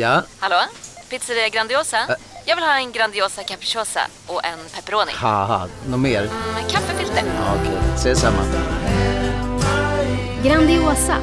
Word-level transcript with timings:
Ja? 0.00 0.22
Hallå? 0.38 0.56
Pizzeria 1.10 1.48
Grandiosa? 1.48 1.96
Ä 1.96 2.16
Jag 2.46 2.56
vill 2.56 2.64
ha 2.64 2.78
en 2.78 2.92
Grandiosa 2.92 3.42
capriciosa 3.42 4.00
och 4.26 4.44
en 4.44 4.58
pepperoni. 4.74 5.12
Haha, 5.14 5.68
något 5.88 6.00
mer? 6.00 6.20
Mm, 6.22 6.68
kaffefilter. 6.70 7.22
Ja, 7.26 7.54
Okej, 7.60 7.78
okay. 7.78 7.94
ses 7.94 8.20
samma. 8.20 8.42
Grandiosa, 10.44 11.16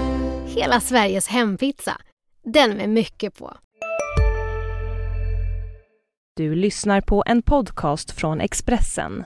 hela 0.46 0.80
Sveriges 0.80 1.28
hempizza. 1.28 1.98
Den 2.44 2.72
med 2.78 2.90
mycket 2.90 3.38
på. 3.38 3.58
Du 6.36 6.56
lyssnar 6.56 7.02
på 7.02 7.24
en 7.26 7.42
podcast 7.42 8.12
från 8.12 8.42
Expressen. 8.42 9.24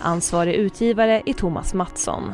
Ansvarig 0.00 0.54
utgivare 0.54 1.22
är 1.26 1.32
Thomas 1.32 1.74
Mattsson. 1.74 2.32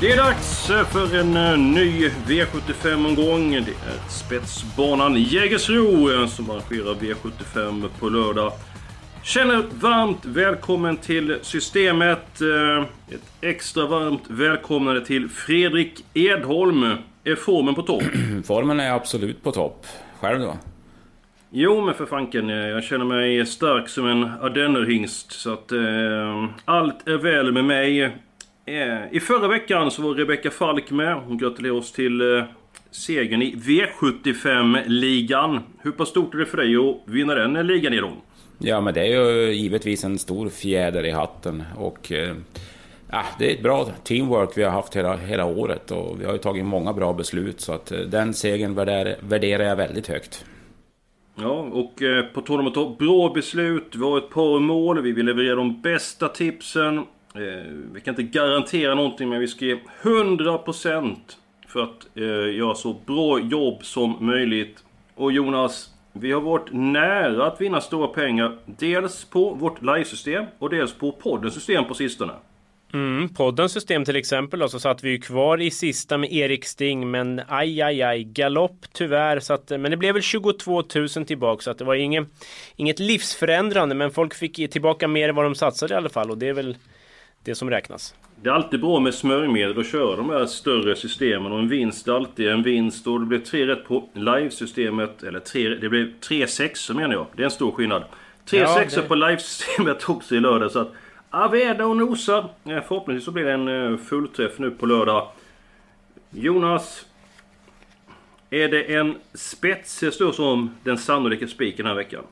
Det 0.00 0.12
är 0.12 0.16
dags 0.16 0.66
för 0.66 1.16
en 1.16 1.36
eh, 1.36 1.58
ny 1.58 2.08
V75-omgång. 2.08 3.50
Det 3.50 3.58
är 3.58 4.08
spetsbanan 4.08 5.16
Jägersro 5.16 6.12
eh, 6.12 6.26
som 6.26 6.50
arrangerar 6.50 6.94
V75 6.94 7.88
på 7.98 8.08
lördag. 8.08 8.52
Känner 9.22 9.64
varmt 9.80 10.24
välkommen 10.24 10.96
till 10.96 11.38
Systemet. 11.42 12.40
Eh, 12.40 12.84
ett 13.14 13.32
extra 13.40 13.86
varmt 13.86 14.22
välkomnande 14.28 15.06
till 15.06 15.28
Fredrik 15.28 16.04
Edholm. 16.14 16.96
Är 17.24 17.34
formen 17.34 17.74
på 17.74 17.82
topp? 17.82 18.02
formen 18.44 18.80
är 18.80 18.92
absolut 18.92 19.42
på 19.42 19.52
topp. 19.52 19.86
Själv 20.20 20.40
då? 20.40 20.56
Jo, 21.50 21.84
men 21.84 21.94
för 21.94 22.06
fanken. 22.06 22.48
Jag 22.48 22.84
känner 22.84 23.04
mig 23.04 23.46
stark 23.46 23.88
som 23.88 24.06
en 24.06 24.24
ardennerhingst. 24.24 25.32
Så 25.32 25.52
att 25.52 25.72
eh, 25.72 26.44
allt 26.64 27.08
är 27.08 27.18
väl 27.18 27.52
med 27.52 27.64
mig. 27.64 28.12
Eh, 28.70 28.98
I 29.10 29.20
förra 29.20 29.48
veckan 29.48 29.90
så 29.90 30.02
var 30.02 30.14
Rebecka 30.14 30.50
Falk 30.50 30.90
med. 30.90 31.14
Hon 31.14 31.38
gratulerar 31.38 31.74
oss 31.74 31.92
till 31.92 32.20
eh, 32.20 32.44
segern 32.90 33.42
i 33.42 33.54
V75-ligan. 33.54 35.60
Hur 35.82 35.92
pass 35.92 36.08
stort 36.08 36.34
är 36.34 36.38
det 36.38 36.46
för 36.46 36.56
dig 36.56 36.76
att 36.76 36.96
vinna 37.04 37.34
den 37.34 37.66
ligan, 37.66 37.94
Edon? 37.94 38.16
Ja, 38.58 38.80
men 38.80 38.94
det 38.94 39.00
är 39.00 39.06
ju 39.06 39.52
givetvis 39.52 40.04
en 40.04 40.18
stor 40.18 40.48
fjäder 40.48 41.06
i 41.06 41.10
hatten. 41.10 41.62
Och 41.76 42.12
eh, 42.12 42.34
det 43.38 43.50
är 43.50 43.54
ett 43.54 43.62
bra 43.62 43.88
teamwork 44.04 44.50
vi 44.56 44.62
har 44.62 44.70
haft 44.70 44.96
hela, 44.96 45.16
hela 45.16 45.44
året. 45.44 45.90
Och 45.90 46.20
vi 46.20 46.24
har 46.24 46.32
ju 46.32 46.38
tagit 46.38 46.64
många 46.64 46.92
bra 46.92 47.12
beslut. 47.12 47.60
Så 47.60 47.72
att 47.72 47.92
den 48.06 48.34
segern 48.34 48.74
värderar, 48.74 49.16
värderar 49.20 49.64
jag 49.64 49.76
väldigt 49.76 50.08
högt. 50.08 50.44
Ja, 51.34 51.68
och 51.72 52.02
eh, 52.02 52.24
på 52.24 52.40
tal 52.40 52.60
om 52.60 52.66
att 52.66 52.74
ta 52.74 52.96
bra 52.98 53.32
beslut. 53.34 53.94
Vi 53.94 54.04
har 54.04 54.18
ett 54.18 54.30
par 54.30 54.60
mål. 54.60 55.02
Vi 55.02 55.12
vill 55.12 55.26
leverera 55.26 55.54
de 55.54 55.82
bästa 55.82 56.28
tipsen. 56.28 57.06
Eh, 57.34 57.72
vi 57.92 58.00
kan 58.00 58.12
inte 58.12 58.38
garantera 58.38 58.94
någonting 58.94 59.28
men 59.28 59.40
vi 59.40 59.48
ska 59.48 59.64
ge 59.64 59.78
100% 60.02 61.16
för 61.68 61.82
att 61.82 62.06
eh, 62.14 62.56
göra 62.56 62.74
så 62.74 62.96
bra 63.06 63.40
jobb 63.40 63.84
som 63.84 64.16
möjligt. 64.20 64.84
Och 65.14 65.32
Jonas, 65.32 65.90
vi 66.12 66.32
har 66.32 66.40
varit 66.40 66.72
nära 66.72 67.46
att 67.46 67.60
vinna 67.60 67.80
stora 67.80 68.08
pengar. 68.08 68.58
Dels 68.66 69.24
på 69.24 69.50
vårt 69.50 69.82
livesystem 69.82 70.44
och 70.58 70.70
dels 70.70 70.92
på 70.92 71.12
poddens 71.12 71.54
system 71.54 71.84
på 71.84 71.94
sistone. 71.94 72.32
Mm, 72.92 73.28
poddens 73.28 73.72
system 73.72 74.04
till 74.04 74.16
exempel 74.16 74.60
då, 74.60 74.68
så 74.68 74.80
satt 74.80 75.04
vi 75.04 75.10
ju 75.10 75.18
kvar 75.18 75.60
i 75.60 75.70
sista 75.70 76.18
med 76.18 76.32
Erik 76.32 76.64
Sting 76.64 77.10
men 77.10 77.40
aj 77.48 77.82
aj 77.82 78.02
aj 78.02 78.24
galopp 78.24 78.86
tyvärr 78.92 79.40
så 79.40 79.52
att, 79.52 79.70
men 79.70 79.90
det 79.90 79.96
blev 79.96 80.14
väl 80.14 80.22
22 80.22 80.82
000 80.94 81.08
tillbaka 81.08 81.62
så 81.62 81.70
att 81.70 81.78
det 81.78 81.84
var 81.84 81.94
inget, 81.94 82.28
inget 82.76 82.98
livsförändrande 82.98 83.94
men 83.94 84.10
folk 84.10 84.34
fick 84.34 84.70
tillbaka 84.70 85.08
mer 85.08 85.28
än 85.28 85.34
vad 85.34 85.44
de 85.44 85.54
satsade 85.54 85.94
i 85.94 85.96
alla 85.96 86.08
fall 86.08 86.30
och 86.30 86.38
det 86.38 86.48
är 86.48 86.52
väl 86.52 86.76
det 87.44 87.54
som 87.54 87.70
räknas. 87.70 88.14
Det 88.42 88.48
är 88.48 88.52
alltid 88.52 88.80
bra 88.80 89.00
med 89.00 89.14
smörjmedel 89.14 89.78
och 89.78 89.84
köra 89.84 90.16
de 90.16 90.30
här 90.30 90.46
större 90.46 90.96
systemen 90.96 91.52
och 91.52 91.58
en 91.58 91.68
vinst 91.68 92.08
är 92.08 92.12
alltid 92.12 92.48
en 92.48 92.62
vinst 92.62 93.06
och 93.06 93.20
det 93.20 93.26
blev 93.26 93.44
tre 93.44 93.66
rätt 93.66 93.84
på 93.84 94.08
live-systemet. 94.14 95.22
Eller 95.22 95.40
tre, 95.40 95.68
det 95.68 95.88
blev 95.88 96.12
tre 96.20 96.46
sexor 96.46 96.94
menar 96.94 97.14
jag. 97.14 97.26
Det 97.36 97.42
är 97.42 97.44
en 97.44 97.50
stor 97.50 97.72
skillnad. 97.72 98.04
Tre 98.44 98.58
ja, 98.58 98.74
sexor 98.74 99.02
det... 99.02 99.08
på 99.08 99.14
live-systemet 99.14 100.08
också 100.08 100.34
i 100.34 100.40
lördag 100.40 100.70
så 100.70 100.78
att... 100.78 100.92
Aveda 101.32 101.86
och 101.86 101.96
nosar. 101.96 102.48
Förhoppningsvis 102.64 103.24
så 103.24 103.30
blir 103.30 103.44
det 103.44 103.52
en 103.52 103.92
eh, 103.92 103.98
fullträff 103.98 104.58
nu 104.58 104.70
på 104.70 104.86
lördag. 104.86 105.28
Jonas. 106.30 107.06
Är 108.50 108.68
det 108.68 108.94
en 108.94 109.14
spetshäst 109.34 110.18
då 110.18 110.32
som 110.32 110.74
den 110.84 110.98
sannolika 110.98 111.46
spiken 111.46 111.76
den 111.76 111.86
här 111.86 111.94
veckan? 111.94 112.24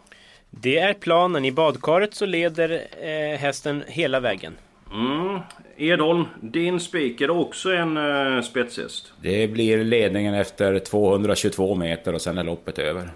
Det 0.50 0.78
är 0.78 0.94
planen. 0.94 1.44
I 1.44 1.52
badkaret 1.52 2.14
så 2.14 2.26
leder 2.26 2.86
eh, 3.00 3.38
hästen 3.38 3.84
hela 3.86 4.20
vägen. 4.20 4.56
Mm. 4.92 5.40
Edholm, 5.76 6.24
din 6.40 6.80
spik 6.80 7.20
är 7.20 7.30
också 7.30 7.72
en 7.72 7.96
uh, 7.96 8.42
spetshäst? 8.42 9.12
Det 9.22 9.48
blir 9.48 9.84
ledningen 9.84 10.34
efter 10.34 10.78
222 10.78 11.74
meter 11.74 12.14
och 12.14 12.20
sen 12.20 12.38
är 12.38 12.44
loppet 12.44 12.78
över. 12.78 13.10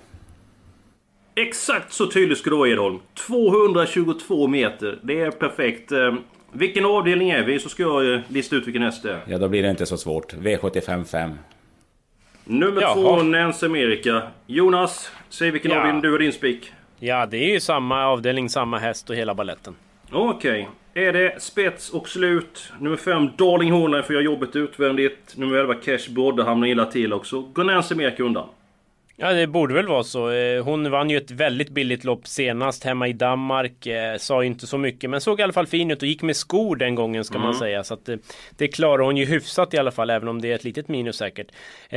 Exakt 1.35 1.93
så 1.93 2.07
tydligt 2.07 2.39
ska 2.39 2.51
du 2.51 2.57
vara 2.57 2.69
Edholm. 2.69 2.99
222 3.27 4.47
meter. 4.47 4.99
Det 5.03 5.21
är 5.21 5.31
perfekt. 5.31 5.93
Uh, 5.93 6.15
vilken 6.53 6.85
avdelning 6.85 7.31
är 7.31 7.43
vi? 7.43 7.59
Så 7.59 7.69
ska 7.69 7.83
jag 7.83 8.05
uh, 8.05 8.21
lista 8.29 8.57
ut 8.57 8.67
vilken 8.67 8.83
häst 8.83 9.03
det 9.03 9.13
är. 9.13 9.21
Ja, 9.27 9.39
då 9.39 9.49
blir 9.49 9.63
det 9.63 9.71
inte 9.71 9.87
så 9.87 9.97
svårt. 9.97 10.35
V75 10.35 11.05
5. 11.05 11.31
Nummer 12.45 12.83
Jaha. 12.83 12.95
två, 12.95 13.23
Nance 13.23 13.67
America. 13.67 14.23
Jonas, 14.47 15.11
säg 15.29 15.51
vilken 15.51 15.71
ja. 15.71 15.79
avdelning 15.79 16.03
du 16.03 16.13
har 16.13 16.19
din 16.19 16.33
spik. 16.33 16.73
Ja, 16.99 17.27
det 17.27 17.37
är 17.37 17.51
ju 17.53 17.61
samma 17.61 18.07
avdelning, 18.07 18.49
samma 18.49 18.79
häst 18.79 19.11
och 19.11 19.17
hela 19.17 19.35
balletten. 19.35 19.75
Okej. 20.11 20.63
Okay. 20.63 20.67
Är 20.95 21.13
det 21.13 21.43
spets 21.43 21.91
och 21.91 22.09
slut. 22.09 22.73
Nummer 22.81 22.97
5 22.97 23.31
Darling 23.37 23.73
Horner 23.73 24.03
får 24.03 24.15
göra 24.15 24.25
jobbet 24.25 24.57
utvändigt. 24.57 25.37
Nummer 25.37 25.57
11 25.57 25.75
Cash 25.75 26.11
Brodde 26.11 26.45
hamnar 26.45 26.67
illa 26.67 26.85
till 26.85 27.13
också. 27.13 27.43
Gunnar 27.43 27.75
Nancy 27.75 27.95
undan. 28.19 28.49
Ja, 29.23 29.33
det 29.33 29.47
borde 29.47 29.75
väl 29.75 29.87
vara 29.87 30.03
så. 30.03 30.31
Eh, 30.31 30.65
hon 30.65 30.91
vann 30.91 31.11
ju 31.11 31.17
ett 31.17 31.31
väldigt 31.31 31.71
billigt 31.71 32.05
lopp 32.05 32.27
senast 32.27 32.85
hemma 32.85 33.09
i 33.09 33.13
Danmark. 33.13 33.87
Eh, 33.87 34.17
sa 34.17 34.45
inte 34.45 34.67
så 34.67 34.79
mycket, 34.79 35.11
men 35.11 35.21
såg 35.21 35.41
i 35.41 35.43
alla 35.43 35.53
fall 35.53 35.67
fin 35.67 35.91
ut 35.91 36.03
och 36.03 36.09
gick 36.09 36.23
med 36.23 36.37
skor 36.37 36.77
den 36.77 36.95
gången 36.95 37.25
ska 37.25 37.35
mm. 37.35 37.47
man 37.47 37.55
säga. 37.55 37.85
Så 37.85 37.95
att 37.95 38.07
det, 38.07 38.13
eh, 38.13 38.19
det 38.57 38.69
klarar 38.69 39.05
hon 39.05 39.17
ju 39.17 39.25
hyfsat 39.25 39.75
i 39.75 39.79
alla 39.79 39.91
fall, 39.91 40.11
även 40.11 40.29
om 40.29 40.41
det 40.41 40.51
är 40.51 40.55
ett 40.55 40.65
litet 40.65 40.89
minus 40.89 41.17
säkert. 41.17 41.47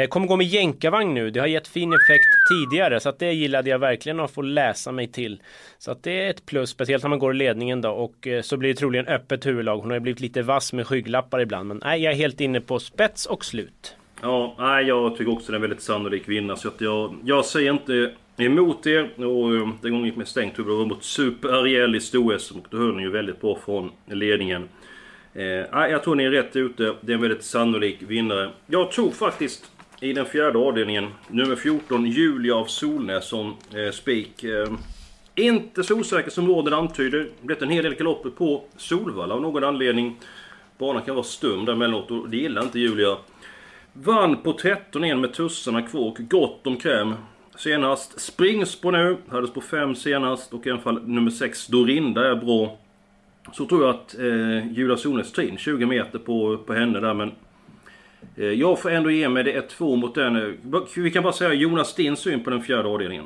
Kommer 0.09 0.27
gå 0.27 0.35
med 0.35 0.47
jänkarvagn 0.47 1.13
nu. 1.13 1.29
Det 1.29 1.39
har 1.39 1.47
gett 1.47 1.67
fin 1.67 1.93
effekt 1.93 2.25
tidigare, 2.49 2.99
så 2.99 3.09
att 3.09 3.19
det 3.19 3.33
gillade 3.33 3.69
jag 3.69 3.79
verkligen 3.79 4.19
att 4.19 4.31
få 4.31 4.41
läsa 4.41 4.91
mig 4.91 5.07
till. 5.07 5.41
Så 5.77 5.91
att 5.91 6.03
det 6.03 6.25
är 6.25 6.29
ett 6.29 6.45
plus, 6.45 6.69
speciellt 6.69 7.03
när 7.03 7.09
man 7.09 7.19
går 7.19 7.35
i 7.35 7.37
ledningen 7.37 7.81
då. 7.81 7.89
Och 7.89 8.27
så 8.43 8.57
blir 8.57 8.69
det 8.69 8.75
troligen 8.75 9.07
öppet 9.07 9.45
huvudlag. 9.45 9.77
Hon 9.77 9.89
har 9.89 9.95
ju 9.95 10.01
blivit 10.01 10.21
lite 10.21 10.41
vass 10.41 10.73
med 10.73 10.87
skygglappar 10.87 11.39
ibland, 11.39 11.67
men 11.67 11.81
nej, 11.83 12.01
jag 12.01 12.13
är 12.13 12.17
helt 12.17 12.41
inne 12.41 12.61
på 12.61 12.79
spets 12.79 13.25
och 13.25 13.45
slut. 13.45 13.95
Ja, 14.21 14.55
nej, 14.59 14.85
jag 14.85 15.17
tycker 15.17 15.31
också 15.31 15.51
det 15.51 15.53
är 15.53 15.55
en 15.55 15.61
väldigt 15.61 15.81
sannolik 15.81 16.29
vinnare. 16.29 16.57
Så 16.57 16.67
att 16.67 16.81
jag, 16.81 17.15
jag 17.23 17.45
säger 17.45 17.71
inte 17.71 18.11
emot 18.37 18.87
er. 18.87 19.25
Och 19.25 19.55
eh, 19.55 19.69
den 19.81 19.91
gången 19.91 20.05
gick 20.05 20.15
med 20.15 20.27
stängt 20.27 20.59
huvud 20.59 20.77
var 20.77 20.85
mot 20.85 21.03
Super 21.03 21.49
Ariel 21.49 21.95
i 21.95 21.99
stor 21.99 22.35
Och 22.35 22.67
då 22.69 22.77
höll 22.77 22.95
ni 22.95 23.03
ju 23.03 23.09
väldigt 23.09 23.41
bra 23.41 23.59
från 23.65 23.91
ledningen. 24.05 24.69
Eh, 25.33 25.45
jag 25.71 26.03
tror 26.03 26.15
ni 26.15 26.23
är 26.23 26.31
rätt 26.31 26.55
ute. 26.55 26.95
Det 27.01 27.11
är 27.11 27.15
en 27.15 27.21
väldigt 27.21 27.43
sannolik 27.43 27.97
vinnare. 27.99 28.49
Jag 28.67 28.91
tog 28.91 29.13
faktiskt 29.13 29.71
i 30.01 30.13
den 30.13 30.25
fjärde 30.25 30.59
avdelningen 30.59 31.07
nummer 31.27 31.55
14 31.55 32.05
Julia 32.05 32.55
av 32.55 32.65
Solnäs 32.65 33.27
som 33.27 33.55
eh, 33.75 33.91
spik. 33.91 34.43
Eh, 34.43 34.67
inte 35.35 35.83
så 35.83 35.95
osäker 35.95 36.31
som 36.31 36.47
råden 36.47 36.73
antyder. 36.73 37.19
Det 37.19 37.45
blivit 37.45 37.63
en 37.63 37.69
hel 37.69 37.83
del 37.83 37.95
galopper 37.95 38.29
på 38.29 38.63
Solvalla 38.77 39.33
av 39.33 39.41
någon 39.41 39.63
anledning. 39.63 40.17
Banan 40.77 41.01
kan 41.01 41.15
vara 41.15 41.23
stum 41.23 41.65
där 41.65 41.73
emellanåt 41.73 42.11
och 42.11 42.29
det 42.29 42.37
gillar 42.37 42.63
inte 42.63 42.79
Julia. 42.79 43.17
Vann 43.97 44.37
på 44.37 44.53
13 44.53 45.03
igen 45.03 45.21
med 45.21 45.33
tussarna 45.33 45.81
kvar 45.81 46.01
och 46.01 46.17
gott 46.19 46.67
om 46.67 46.77
kräm. 46.77 47.13
Senast 47.55 48.19
springspår 48.19 48.91
nu, 48.91 49.17
hördes 49.29 49.53
på 49.53 49.61
5 49.61 49.95
senast 49.95 50.53
och 50.53 50.67
i 50.67 50.71
alla 50.71 50.79
fall 50.79 51.07
nummer 51.07 51.31
6 51.31 51.67
Dorinda 51.67 52.31
är 52.31 52.35
bra. 52.35 52.77
Så 53.53 53.65
tror 53.65 53.85
jag 53.85 53.95
att 53.95 54.19
eh, 54.19 54.71
Julia 54.73 54.97
Sones 54.97 55.33
20 55.57 55.85
meter 55.85 56.19
på, 56.19 56.57
på 56.57 56.73
henne 56.73 56.99
där 56.99 57.13
men... 57.13 57.31
Eh, 58.35 58.45
jag 58.45 58.79
får 58.79 58.91
ändå 58.91 59.11
ge 59.11 59.29
mig 59.29 59.43
det 59.43 59.53
är 59.53 59.61
2 59.61 59.95
mot 59.95 60.15
den. 60.15 60.35
Eh, 60.35 60.81
vi 60.95 61.11
kan 61.11 61.23
bara 61.23 61.33
säga 61.33 61.53
Jonas 61.53 61.95
din 61.95 62.15
syn 62.15 62.43
på 62.43 62.49
den 62.49 62.61
fjärde 62.61 62.89
avdelningen. 62.89 63.25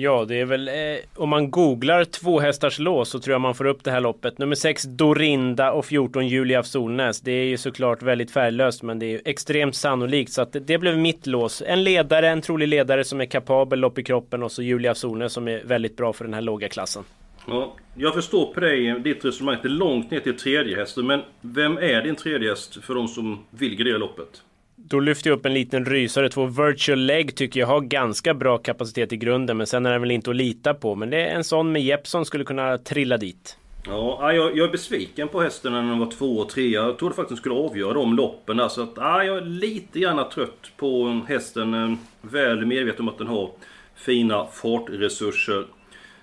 Ja, 0.00 0.24
det 0.24 0.40
är 0.40 0.44
väl 0.44 0.68
eh, 0.68 0.74
om 1.14 1.28
man 1.28 1.50
googlar 1.50 2.04
två 2.04 2.40
hästars 2.40 2.78
lås 2.78 3.08
så 3.08 3.18
tror 3.18 3.34
jag 3.34 3.40
man 3.40 3.54
får 3.54 3.64
upp 3.64 3.84
det 3.84 3.90
här 3.90 4.00
loppet. 4.00 4.38
Nummer 4.38 4.54
6 4.54 4.82
Dorinda 4.82 5.72
och 5.72 5.86
14 5.86 6.28
Julia 6.28 6.62
Solnäs. 6.62 7.20
Det 7.20 7.32
är 7.32 7.44
ju 7.44 7.56
såklart 7.56 8.02
väldigt 8.02 8.30
färglöst 8.30 8.82
men 8.82 8.98
det 8.98 9.06
är 9.06 9.10
ju 9.10 9.20
extremt 9.24 9.76
sannolikt 9.76 10.32
så 10.32 10.42
att 10.42 10.52
det, 10.52 10.60
det 10.60 10.78
blev 10.78 10.98
mitt 10.98 11.26
lås. 11.26 11.62
En 11.66 11.84
ledare, 11.84 12.28
en 12.28 12.40
trolig 12.40 12.68
ledare 12.68 13.04
som 13.04 13.20
är 13.20 13.24
kapabel, 13.24 13.78
lopp 13.80 13.98
i 13.98 14.02
kroppen 14.02 14.42
och 14.42 14.52
så 14.52 14.62
Julia 14.62 14.94
Solnäs 14.94 15.32
som 15.32 15.48
är 15.48 15.62
väldigt 15.64 15.96
bra 15.96 16.12
för 16.12 16.24
den 16.24 16.34
här 16.34 16.40
låga 16.40 16.68
klassen. 16.68 17.04
Ja, 17.46 17.74
jag 17.94 18.14
förstår 18.14 18.54
på 18.54 18.60
dig, 18.60 19.00
ditt 19.00 19.24
resonemang, 19.24 19.58
det 19.62 19.68
är 19.68 19.70
långt 19.70 20.10
ner 20.10 20.20
till 20.20 20.38
tredje 20.38 20.76
hästen. 20.76 21.06
Men 21.06 21.20
vem 21.40 21.78
är 21.78 22.02
din 22.02 22.16
tredje 22.16 22.50
häst 22.50 22.84
för 22.84 22.94
de 22.94 23.08
som 23.08 23.44
vill 23.50 23.76
gardera 23.76 23.98
loppet? 23.98 24.42
Då 24.84 25.00
lyfter 25.00 25.30
jag 25.30 25.38
upp 25.38 25.46
en 25.46 25.54
liten 25.54 25.84
rysare. 25.84 26.28
Två 26.28 26.46
virtual 26.46 26.98
leg 26.98 27.36
tycker 27.36 27.60
jag 27.60 27.66
har 27.66 27.80
ganska 27.80 28.34
bra 28.34 28.58
kapacitet 28.58 29.12
i 29.12 29.16
grunden. 29.16 29.56
Men 29.56 29.66
sen 29.66 29.86
är 29.86 29.92
den 29.92 30.00
väl 30.00 30.10
inte 30.10 30.30
att 30.30 30.36
lita 30.36 30.74
på. 30.74 30.94
Men 30.94 31.10
det 31.10 31.16
är 31.16 31.34
en 31.34 31.44
sån 31.44 31.72
med 31.72 31.82
Jeppson 31.82 32.24
skulle 32.24 32.44
kunna 32.44 32.78
trilla 32.78 33.16
dit. 33.16 33.56
Ja, 33.86 34.32
jag, 34.32 34.56
jag 34.56 34.68
är 34.68 34.72
besviken 34.72 35.28
på 35.28 35.40
hästen 35.40 35.72
när 35.72 35.82
den 35.82 35.98
var 35.98 36.10
två 36.10 36.38
och 36.38 36.48
tre. 36.48 36.68
Jag 36.68 36.98
trodde 36.98 37.14
faktiskt 37.14 37.28
den 37.28 37.36
skulle 37.36 37.54
avgöra 37.54 37.94
de 37.94 38.14
loppen 38.14 38.56
där. 38.56 38.68
Så 38.68 38.82
att, 38.82 38.92
ja, 38.96 39.24
jag 39.24 39.36
är 39.36 39.42
lite 39.42 40.00
gärna 40.00 40.24
trött 40.24 40.72
på 40.76 41.20
hästen. 41.28 41.74
Eh, 41.74 41.94
väl 42.20 42.66
medveten 42.66 43.00
om 43.00 43.08
att 43.08 43.18
den 43.18 43.26
har 43.26 43.50
fina 43.94 44.46
fartresurser. 44.46 45.64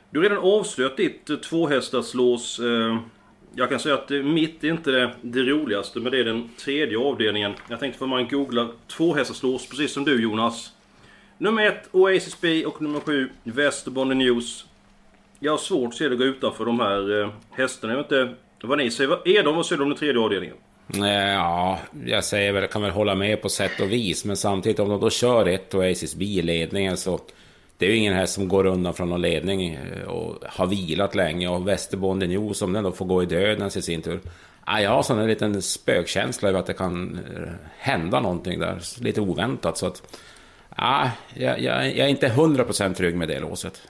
Du 0.10 0.20
har 0.20 0.24
redan 0.30 0.44
avslöjat 0.44 0.98
ditt 0.98 1.44
tvåhästarslås. 1.44 2.60
Eh, 2.60 2.98
jag 3.56 3.70
kan 3.70 3.80
säga 3.80 3.96
att 3.96 4.10
mitt 4.10 4.64
är 4.64 4.68
inte 4.68 4.92
det, 4.92 5.12
det 5.22 5.42
roligaste, 5.42 6.00
men 6.00 6.12
det 6.12 6.20
är 6.20 6.24
den 6.24 6.50
tredje 6.60 6.98
avdelningen. 6.98 7.54
Jag 7.70 7.80
tänkte 7.80 8.00
för 8.00 8.06
man 8.06 8.28
googlar 8.28 8.68
tvåhästarslås, 8.88 9.70
precis 9.70 9.92
som 9.92 10.06
du 10.06 10.22
Jonas. 10.22 10.72
Nummer 11.38 11.66
ett 11.66 11.90
Oasis 11.92 12.42
B 12.42 12.66
och 12.66 12.82
nummer 12.82 13.00
sju 13.00 13.30
Västerbond 13.44 14.18
News. 14.18 14.66
Jag 15.40 15.52
har 15.52 15.58
svårt 15.58 15.88
att 15.88 15.96
se 15.96 16.10
det 16.10 16.16
gå 16.16 16.24
utanför 16.24 16.66
de 16.66 16.80
här 16.80 17.22
eh, 17.22 17.30
hästarna. 17.52 17.94
Jag 17.94 17.98
vet 17.98 18.12
inte 18.12 18.36
vad 18.62 18.78
ni 18.78 18.92
säger. 18.92 19.28
Är 19.28 19.44
de, 19.44 19.56
vad 19.56 19.66
säger 19.66 19.78
du 19.78 19.84
om 19.84 19.90
den 19.90 20.00
tredje 20.00 20.22
avdelningen? 20.22 20.56
Ja, 20.94 21.80
jag 22.06 22.24
säger 22.24 22.52
väl, 22.52 22.68
kan 22.68 22.82
väl 22.82 22.92
hålla 22.92 23.16
med 23.16 23.42
på 23.42 23.50
sätt 23.50 23.80
och 23.82 23.92
vis. 23.92 24.26
Men 24.26 24.38
samtidigt 24.38 24.80
om 24.80 24.90
de 24.90 25.00
då 25.00 25.10
kör 25.10 25.46
ett 25.46 25.76
Oasis 25.76 26.16
B 26.16 26.26
i 26.26 26.42
ledningen 26.42 26.98
så... 26.98 27.20
Det 27.78 27.86
är 27.86 27.90
ju 27.90 27.96
ingen 27.96 28.14
häst 28.14 28.34
som 28.34 28.48
går 28.48 28.66
undan 28.66 28.94
från 28.94 29.10
någon 29.10 29.22
ledning 29.22 29.74
eh, 29.74 30.08
och 30.08 30.44
har 30.50 30.68
vilat 30.68 31.16
länge. 31.16 31.48
Och 31.48 31.68
Västerbonden 31.68 32.30
News, 32.30 32.62
om 32.62 32.74
den 32.74 32.84
då 32.84 32.92
får 32.92 33.06
gå 33.06 33.24
i 33.24 33.26
dödens 33.26 33.78
i 33.78 33.82
sin 33.82 34.02
tur. 34.02 34.20
Ah, 34.66 34.80
jag 34.80 34.90
har 34.90 35.04
sån 35.04 35.20
en 35.20 35.28
liten 35.28 35.62
spökkänsla 35.62 36.50
över 36.50 36.60
att 36.60 36.66
det 36.66 36.74
kan 36.74 37.20
eh, 37.36 37.52
hända 37.78 38.20
någonting 38.20 38.60
där. 38.60 38.80
Lite 39.02 39.22
oväntat. 39.22 39.78
Så 39.78 39.88
att... 39.88 40.20
ah, 40.70 41.10
jag, 41.34 41.62
jag, 41.62 41.88
jag 41.88 42.06
är 42.06 42.08
inte 42.08 42.30
hundra 42.30 42.64
procent 42.64 42.98
trygg 42.98 43.16
med 43.16 43.28
det 43.28 43.40
låset. 43.40 43.88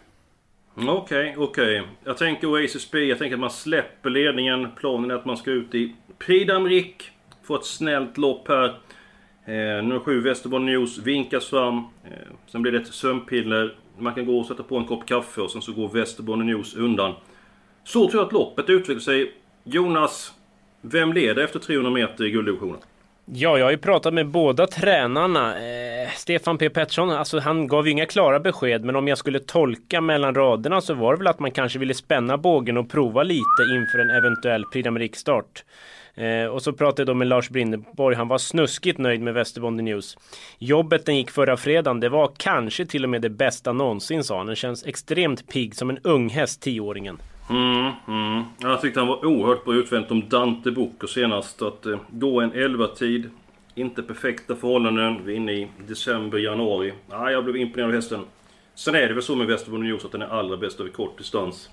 Okej, 0.76 0.92
okay, 0.92 1.36
okej. 1.38 1.80
Okay. 1.80 1.92
Jag 2.04 2.18
tänker 2.18 2.48
Oasis 2.48 2.92
B, 2.92 3.00
jag 3.00 3.20
tänker 3.20 3.36
att 3.36 3.40
man 3.40 3.50
släpper 3.50 4.10
ledningen. 4.10 4.68
Planen 4.80 5.12
är 5.12 5.16
att 5.16 5.26
man 5.26 5.38
ska 5.38 5.52
ut 5.52 5.76
i 5.76 5.96
Prix 6.20 6.52
d'Amérique. 6.52 7.04
Få 7.44 7.56
ett 7.56 7.66
snällt 7.66 8.18
lopp 8.18 8.48
här. 8.48 8.80
Eh, 9.46 9.54
nummer 9.84 10.00
7 10.00 10.22
Västerbotten 10.22 10.66
News 10.66 10.98
vinkas 10.98 11.46
fram. 11.46 11.78
Eh, 11.78 12.12
sen 12.48 12.62
blir 12.62 12.72
det 12.72 12.78
ett 12.78 12.88
sömnpiller. 12.88 13.76
Man 13.98 14.14
kan 14.14 14.26
gå 14.26 14.40
och 14.40 14.46
sätta 14.46 14.64
på 14.64 14.78
en 14.78 14.86
kopp 14.86 15.06
kaffe 15.06 15.42
och 15.42 15.52
sen 15.52 15.62
så 15.62 15.74
går 15.74 15.90
Västerbotten 15.90 16.46
News 16.46 16.76
undan. 16.76 17.14
Så 17.84 18.10
tror 18.10 18.22
jag 18.22 18.28
att 18.28 18.34
loppet 18.34 18.70
utvecklar 18.70 19.00
sig. 19.00 19.32
Jonas, 19.64 20.34
vem 20.82 21.14
leder 21.14 21.44
efter 21.44 21.60
300 21.60 21.92
meter 21.92 22.26
i 22.26 22.32
gulddivisionen? 22.32 22.80
Ja, 23.26 23.58
jag 23.58 23.66
har 23.66 23.72
ju 23.72 23.78
pratat 23.78 24.14
med 24.14 24.28
båda 24.28 24.68
tränarna. 24.68 25.56
Eh, 25.58 26.10
Stefan 26.16 26.58
P 26.58 26.70
Pettersson, 26.70 27.10
alltså 27.12 27.40
han 27.40 27.68
gav 27.68 27.86
ju 27.86 27.92
inga 27.92 28.06
klara 28.06 28.40
besked, 28.40 28.86
men 28.86 28.96
om 28.96 29.08
jag 29.08 29.18
skulle 29.18 29.40
tolka 29.40 30.02
mellan 30.02 30.36
raderna 30.36 30.82
så 30.82 30.94
var 30.94 31.14
det 31.14 31.18
väl 31.18 31.28
att 31.28 31.40
man 31.40 31.52
kanske 31.52 31.80
ville 31.80 31.94
spänna 31.94 32.38
bågen 32.38 32.78
och 32.78 32.90
prova 32.90 33.24
lite 33.24 33.64
inför 33.76 34.00
en 34.00 34.10
eventuell 34.10 34.64
Prix 34.74 34.88
d'Amérique-start. 34.88 35.64
Eh, 36.16 36.46
och 36.46 36.62
så 36.62 36.74
pratade 36.74 37.02
jag 37.02 37.08
då 37.08 37.14
med 37.14 37.28
Lars 37.28 37.50
Brindeborg, 37.50 38.16
han 38.16 38.28
var 38.28 38.38
snuskigt 38.38 38.98
nöjd 38.98 39.22
med 39.22 39.34
Västerbonden 39.34 39.86
News. 39.86 40.18
Jobbet 40.58 41.06
den 41.06 41.18
gick 41.18 41.32
förra 41.32 41.58
fredagen, 41.58 42.00
det 42.00 42.10
var 42.10 42.32
kanske 42.38 42.86
till 42.86 43.04
och 43.04 43.10
med 43.10 43.22
det 43.22 43.30
bästa 43.30 43.74
någonsin 43.74 44.24
sa 44.24 44.38
han. 44.38 44.48
Den 44.48 44.56
känns 44.56 44.86
extremt 44.86 45.48
pigg 45.48 45.76
som 45.76 45.90
en 45.90 46.00
ung 46.04 46.30
häst, 46.30 46.62
tioåringen. 46.62 47.18
Mm, 47.50 47.92
mm. 48.08 48.44
Jag 48.58 48.82
tyckte 48.82 49.00
han 49.00 49.08
var 49.08 49.26
oerhört 49.26 49.66
bra 49.66 49.74
utvänt 49.74 50.12
om 50.12 50.30
Dante 50.30 50.72
Bocco 50.72 51.08
senast. 51.08 51.62
Att 51.62 51.86
eh, 51.86 52.00
gå 52.10 52.42
en 52.42 52.54
11-tid. 52.54 53.30
Inte 53.76 54.04
perfekta 54.04 54.56
förhållanden. 54.56 55.26
Vi 55.26 55.34
är 55.34 55.38
inne 55.38 55.52
i 55.52 55.68
december, 55.88 56.38
januari. 56.38 56.94
Ah, 57.10 57.30
jag 57.30 57.44
blev 57.44 57.56
imponerad 57.56 57.90
av 57.90 57.96
hästen. 57.96 58.26
Sen 58.76 58.96
är 58.96 59.08
det 59.08 59.14
väl 59.14 59.24
så 59.24 59.36
med 59.36 59.48
Västerbotten 59.48 59.88
News 59.88 60.06
att 60.06 60.12
den 60.12 60.22
är 60.22 60.28
allra 60.28 60.58
bäst 60.58 60.80
över 60.80 60.90
kort 60.90 61.18
distans. 61.18 61.70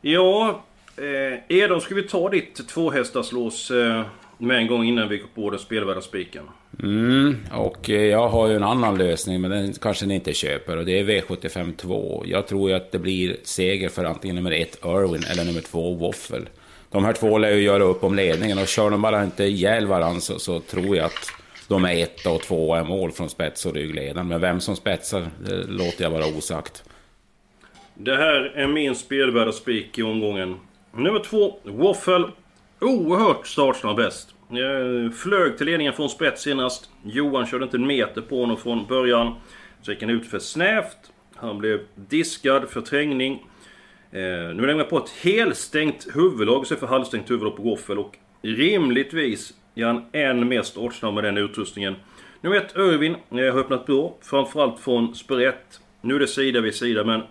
Ja, 0.00 0.62
eh, 0.98 1.56
Edon, 1.58 1.80
ska 1.80 1.94
vi 1.94 2.02
ta 2.02 2.28
ditt 2.28 2.68
tvåhästarslås 2.68 3.70
eh, 3.70 4.02
med 4.38 4.56
en 4.56 4.66
gång 4.66 4.84
innan 4.84 5.08
vi 5.08 5.18
går 5.18 5.28
på 5.34 5.50
den 5.50 5.58
spelvärda 5.58 6.00
spiken? 6.00 6.44
Mm, 6.82 7.36
och 7.52 7.90
eh, 7.90 8.02
jag 8.02 8.28
har 8.28 8.48
ju 8.48 8.56
en 8.56 8.62
annan 8.62 8.98
lösning, 8.98 9.40
men 9.40 9.50
den 9.50 9.72
kanske 9.72 10.06
ni 10.06 10.14
inte 10.14 10.34
köper. 10.34 10.76
Och 10.76 10.84
det 10.84 10.98
är 10.98 11.04
V75 11.04 11.76
2. 11.76 12.22
Jag 12.26 12.46
tror 12.46 12.70
ju 12.70 12.76
att 12.76 12.92
det 12.92 12.98
blir 12.98 13.36
seger 13.42 13.88
för 13.88 14.04
antingen 14.04 14.36
nummer 14.36 14.50
ett 14.50 14.78
Irwin 14.84 15.24
eller 15.32 15.44
nummer 15.44 15.60
två 15.60 15.94
Waffle. 15.94 16.46
De 16.90 17.04
här 17.04 17.12
två 17.12 17.38
lär 17.38 17.50
ju 17.50 17.62
göra 17.62 17.82
upp 17.82 18.04
om 18.04 18.14
ledningen 18.14 18.58
och 18.58 18.66
kör 18.66 18.90
de 18.90 19.02
bara 19.02 19.24
inte 19.24 19.44
ihjäl 19.44 19.86
varandra 19.86 20.20
så, 20.20 20.38
så 20.38 20.60
tror 20.60 20.96
jag 20.96 21.06
att 21.06 21.32
de 21.68 21.84
är 21.84 22.02
etta 22.02 22.30
och 22.30 22.42
tvåa 22.42 22.80
i 22.80 22.84
mål 22.84 23.12
från 23.12 23.28
spets 23.28 23.66
och 23.66 23.74
ryggledaren. 23.74 24.28
Men 24.28 24.40
vem 24.40 24.60
som 24.60 24.76
spetsar, 24.76 25.30
det 25.44 25.64
låter 25.64 26.02
jag 26.04 26.10
vara 26.10 26.26
osagt. 26.26 26.84
Det 27.94 28.16
här 28.16 28.52
är 28.56 28.66
min 28.66 28.94
spelvärda 28.94 29.52
spik 29.52 29.98
i 29.98 30.02
omgången. 30.02 30.56
Nummer 30.92 31.20
två, 31.20 31.58
Waffle. 31.64 32.28
Oerhört 32.80 33.46
startsnabb 33.46 33.96
bäst. 33.96 34.34
Eh, 34.50 35.12
flög 35.12 35.56
till 35.56 35.66
ledningen 35.66 35.92
från 35.92 36.08
spets 36.08 36.42
senast. 36.42 36.90
Johan 37.04 37.46
körde 37.46 37.64
inte 37.64 37.76
en 37.76 37.86
meter 37.86 38.20
på 38.20 38.40
honom 38.40 38.56
från 38.56 38.86
början. 38.86 39.34
Så 39.82 39.90
gick 39.90 40.00
han 40.00 40.10
ut 40.10 40.26
för 40.26 40.38
snävt. 40.38 40.96
Han 41.34 41.58
blev 41.58 41.80
diskad 41.94 42.68
för 42.68 42.80
trängning. 42.80 43.32
Eh, 44.10 44.20
nu 44.20 44.60
lägger 44.60 44.74
man 44.74 44.86
på 44.86 44.98
ett 44.98 45.10
helstängt 45.10 46.06
huvudlag 46.14 46.62
istället 46.62 46.80
för 46.80 46.86
halvstängt 46.86 47.30
huvudlag 47.30 47.56
på 47.56 47.62
Goffel. 47.62 47.98
Och 47.98 48.16
rimligtvis 48.42 49.54
är 49.74 49.84
han 49.84 50.04
än 50.12 50.48
mer 50.48 50.62
startsnabb 50.62 51.14
med 51.14 51.24
den 51.24 51.38
utrustningen. 51.38 51.96
Nu 52.40 52.50
vet 52.50 52.76
Irvin 52.76 53.16
eh, 53.30 53.36
har 53.36 53.60
öppnat 53.60 53.86
bra. 53.86 54.16
Framförallt 54.22 54.80
från 54.80 55.14
Sprätt. 55.14 55.80
Nu 56.00 56.14
är 56.14 56.18
det 56.18 56.26
sida 56.26 56.60
vid 56.60 56.74
sida 56.74 57.04
men... 57.04 57.22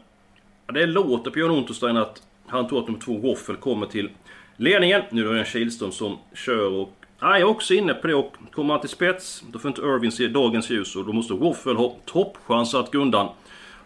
Det 0.73 0.85
låter 0.85 1.31
på 1.31 1.39
Jan 1.39 1.51
Unterstein 1.51 1.97
att 1.97 2.21
han 2.47 2.67
tror 2.67 2.79
att 2.79 2.87
nummer 2.87 2.99
två 2.99 3.17
Waffle, 3.17 3.55
kommer 3.55 3.85
till 3.85 4.09
ledningen. 4.57 5.01
Nu 5.11 5.29
är 5.29 5.33
det 5.33 5.39
en 5.39 5.45
Kihlström 5.45 5.91
som 5.91 6.17
kör 6.33 6.71
och 6.71 6.93
Ja, 7.19 7.29
jag 7.29 7.39
är 7.39 7.45
också 7.45 7.73
inne 7.73 7.93
på 7.93 8.07
det 8.07 8.15
och 8.15 8.33
kommer 8.51 8.73
han 8.73 8.81
till 8.81 8.89
spets, 8.89 9.43
då 9.51 9.59
får 9.59 9.69
inte 9.69 9.81
Irving 9.81 10.11
se 10.11 10.27
dagens 10.27 10.69
ljus 10.69 10.95
och 10.95 11.05
då 11.05 11.13
måste 11.13 11.33
Waffle 11.33 11.73
ha 11.73 11.95
toppchans 12.05 12.75
att 12.75 12.91
gå 12.91 12.97
undan. 12.97 13.29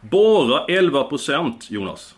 Bara 0.02 0.66
11% 0.66 1.54
Jonas. 1.70 2.16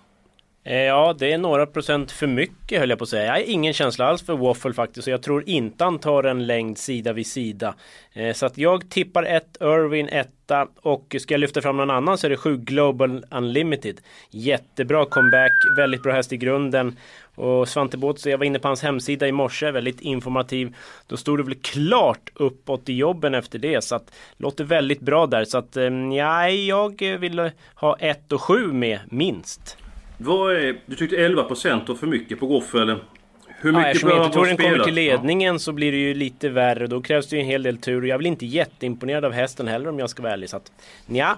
Eh, 0.66 0.78
ja, 0.78 1.16
det 1.20 1.34
är 1.34 1.38
några 1.38 1.66
procent 1.66 2.12
för 2.12 2.28
mycket 2.28 2.80
höll 2.80 2.90
jag 2.90 3.00
på 3.00 3.04
att 3.04 3.10
säga. 3.10 3.26
Jag 3.26 3.34
har 3.34 3.52
ingen 3.52 3.74
känsla 3.74 4.06
alls 4.06 4.26
för 4.26 4.38
Waffle 4.38 4.74
faktiskt. 4.74 5.08
Och 5.08 5.14
jag 5.14 5.22
tror 5.24 5.50
inte 5.50 5.84
han 5.84 6.00
tar 6.00 6.24
en 6.24 6.46
längd 6.46 6.78
sida 6.78 7.14
vid 7.14 7.28
sida. 7.28 7.76
Eh, 8.14 8.34
så 8.34 8.46
att 8.46 8.58
jag 8.58 8.90
tippar 8.90 9.24
ett 9.24 9.58
Irwin 9.62 10.10
etta. 10.10 10.68
Och 10.82 11.16
ska 11.20 11.34
jag 11.34 11.40
lyfta 11.40 11.62
fram 11.62 11.78
någon 11.78 11.90
annan 11.90 12.18
så 12.18 12.28
är 12.28 12.30
det 12.30 12.38
7 12.38 12.58
Global 12.58 13.26
Unlimited. 13.32 14.02
Jättebra 14.30 15.06
comeback, 15.06 15.52
väldigt 15.78 16.04
bra 16.04 16.14
häst 16.14 16.34
i 16.34 16.38
grunden. 16.38 16.98
Och 17.36 17.70
Svante 17.70 17.98
Båth, 17.98 18.28
jag 18.28 18.38
var 18.38 18.46
inne 18.46 18.60
på 18.60 18.68
hans 18.68 18.84
hemsida 18.84 19.28
i 19.28 19.32
morse, 19.32 19.72
väldigt 19.72 20.02
informativ. 20.02 20.76
Då 21.08 21.18
stod 21.18 21.40
det 21.40 21.44
väl 21.44 21.56
klart 21.56 22.30
uppåt 22.36 22.90
i 22.90 22.94
jobben 22.94 23.34
efter 23.36 23.60
det. 23.60 23.84
Så 23.84 23.96
att 23.96 24.16
låter 24.38 24.64
väldigt 24.64 25.00
bra 25.00 25.26
där. 25.26 25.46
Så 25.46 25.58
att 25.58 25.78
eh, 25.78 25.90
nej, 25.90 26.68
jag 26.68 27.02
vill 27.20 27.52
ha 27.76 27.98
1 28.00 28.32
och 28.32 28.42
7 28.42 28.74
med 28.74 29.00
minst. 29.10 29.78
Vad 30.18 30.56
är, 30.56 30.80
du 30.86 30.96
tyckte 30.96 31.16
11% 31.16 31.88
var 31.88 31.96
för 31.96 32.08
mycket 32.08 32.40
på 32.40 32.48
Goff 32.48 32.76
eller? 32.76 33.00
Hur 33.48 33.72
mycket 33.72 34.02
ja, 34.02 34.26
eftersom 34.26 34.48
den 34.48 34.58
kommer 34.58 34.84
till 34.84 34.94
ledningen 34.94 35.60
så 35.60 35.72
blir 35.72 35.92
det 35.92 35.98
ju 35.98 36.14
lite 36.14 36.50
värre. 36.50 36.88
Då 36.88 37.02
krävs 37.02 37.28
det 37.28 37.36
ju 37.36 37.42
en 37.42 37.48
hel 37.48 37.64
del 37.64 37.78
tur. 37.78 38.02
Och 38.02 38.08
jag 38.08 38.20
blir 38.20 38.30
inte 38.30 38.46
jätteimponerad 38.46 39.26
av 39.26 39.32
hästen 39.32 39.68
heller 39.68 39.90
om 39.90 40.00
jag 40.00 40.10
ska 40.10 40.24
vara 40.24 40.34
ärlig. 40.34 40.50
Så 40.50 40.58
att, 40.58 40.72
ja. 41.08 41.38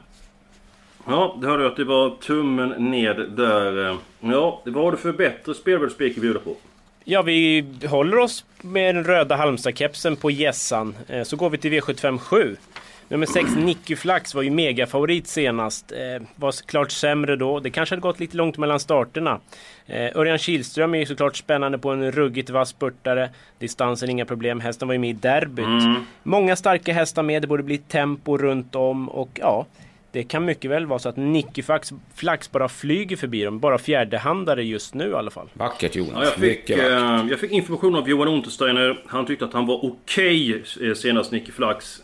Ja, 1.08 1.38
det 1.42 1.48
hörde 1.48 1.64
jag 1.64 1.72
att 1.72 1.78
det 1.78 1.84
var 1.84 2.10
tummen 2.10 2.70
ned 2.92 3.32
där. 3.38 3.98
Ja, 4.20 4.62
vad 4.66 4.84
har 4.84 4.92
du 4.92 4.98
för 4.98 5.14
bättre 5.14 5.54
spelvärldsspik 5.54 6.18
att 6.18 6.22
bjuda 6.22 6.40
på? 6.40 6.56
Ja, 7.04 7.22
vi 7.22 7.66
håller 7.90 8.18
oss 8.18 8.46
med 8.62 8.96
den 8.96 9.04
röda 9.04 9.36
Halmstad-kepsen 9.36 10.16
på 10.16 10.32
gässan. 10.32 10.96
Eh, 11.08 11.24
så 11.24 11.36
går 11.36 11.50
vi 11.50 11.58
till 11.58 11.72
V75 11.72 12.18
7. 12.18 12.58
Nummer 13.08 13.26
6, 13.26 13.56
Nicky 13.56 13.96
Flax, 13.96 14.36
var 14.36 14.42
ju 14.42 14.50
megafavorit 14.50 15.28
senast. 15.28 15.92
Eh, 15.92 16.28
var 16.36 16.66
klart 16.66 16.92
sämre 16.92 17.36
då. 17.36 17.60
Det 17.60 17.70
kanske 17.70 17.96
hade 17.96 18.02
gått 18.02 18.20
lite 18.20 18.38
långt 18.38 18.58
mellan 18.58 18.80
starterna. 18.80 19.40
Eh, 19.86 20.18
Örjan 20.18 20.38
Kihlström 20.38 20.96
är 20.96 21.00
ju 21.00 21.06
såklart 21.06 21.36
spännande 21.36 21.78
på 21.78 21.92
en 21.92 22.12
ruggigt 22.12 22.50
vass 22.50 22.70
spurtare. 22.70 23.30
Distansen 23.60 24.10
inga 24.10 24.26
problem. 24.26 24.60
Hästen 24.60 24.88
var 24.88 24.94
ju 24.94 25.00
med 25.00 25.10
i 25.10 25.14
derbyt. 25.14 25.66
Mm. 25.66 25.96
Många 26.24 26.56
starka 26.56 26.94
hästar 26.94 27.24
med. 27.24 27.42
Det 27.42 27.48
borde 27.48 27.64
bli 27.64 27.78
tempo 27.78 28.38
runt 28.38 28.76
om 28.76 29.10
och 29.10 29.30
ja. 29.34 29.66
Det 30.12 30.24
kan 30.24 30.46
mycket 30.46 30.72
väl 30.72 30.86
vara 30.86 31.00
så 31.00 31.10
att 31.10 31.18
Nicky 31.18 31.62
Flax, 31.62 31.94
Flax 32.14 32.52
bara 32.52 32.70
flyger 32.70 33.16
förbi 33.16 33.44
dem. 33.44 33.60
Bara 33.60 33.78
fjärdehandare 33.78 34.64
just 34.64 34.94
nu 34.94 35.10
i 35.10 35.14
alla 35.14 35.32
fall. 35.32 35.50
Vackert 35.54 35.96
Jonas. 35.96 36.14
Ja, 36.16 36.24
jag, 36.24 36.34
fick, 36.34 36.70
eh, 36.70 37.26
jag 37.30 37.40
fick 37.40 37.52
information 37.52 37.96
av 37.96 38.10
Johan 38.10 38.28
Untersteiner. 38.28 39.00
Han 39.06 39.26
tyckte 39.26 39.46
att 39.46 39.54
han 39.54 39.66
var 39.66 39.86
okej 39.86 40.56
okay, 40.56 40.90
eh, 40.90 40.94
senast 40.94 41.32
Nicky 41.32 41.52
Flax. 41.52 42.02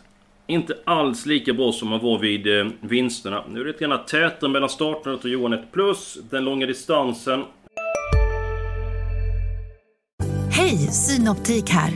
Inte 0.52 0.78
alls 0.86 1.26
lika 1.26 1.54
bra 1.54 1.72
som 1.72 1.92
han 1.92 2.02
var 2.02 2.20
vid 2.20 2.60
eh, 2.60 2.72
vinsterna. 2.80 3.44
Nu 3.50 3.60
är 3.60 3.64
det 3.64 3.72
lite 3.72 3.86
grann 3.86 4.06
tätare 4.06 4.50
mellan 4.50 4.70
starten 4.70 5.14
och 5.14 5.26
Johan 5.26 5.54
1 5.54 5.72
plus. 5.72 6.18
Den 6.30 6.44
långa 6.44 6.66
distansen. 6.66 7.44
Hej, 10.52 10.78
Synoptik 10.78 11.70
här. 11.70 11.92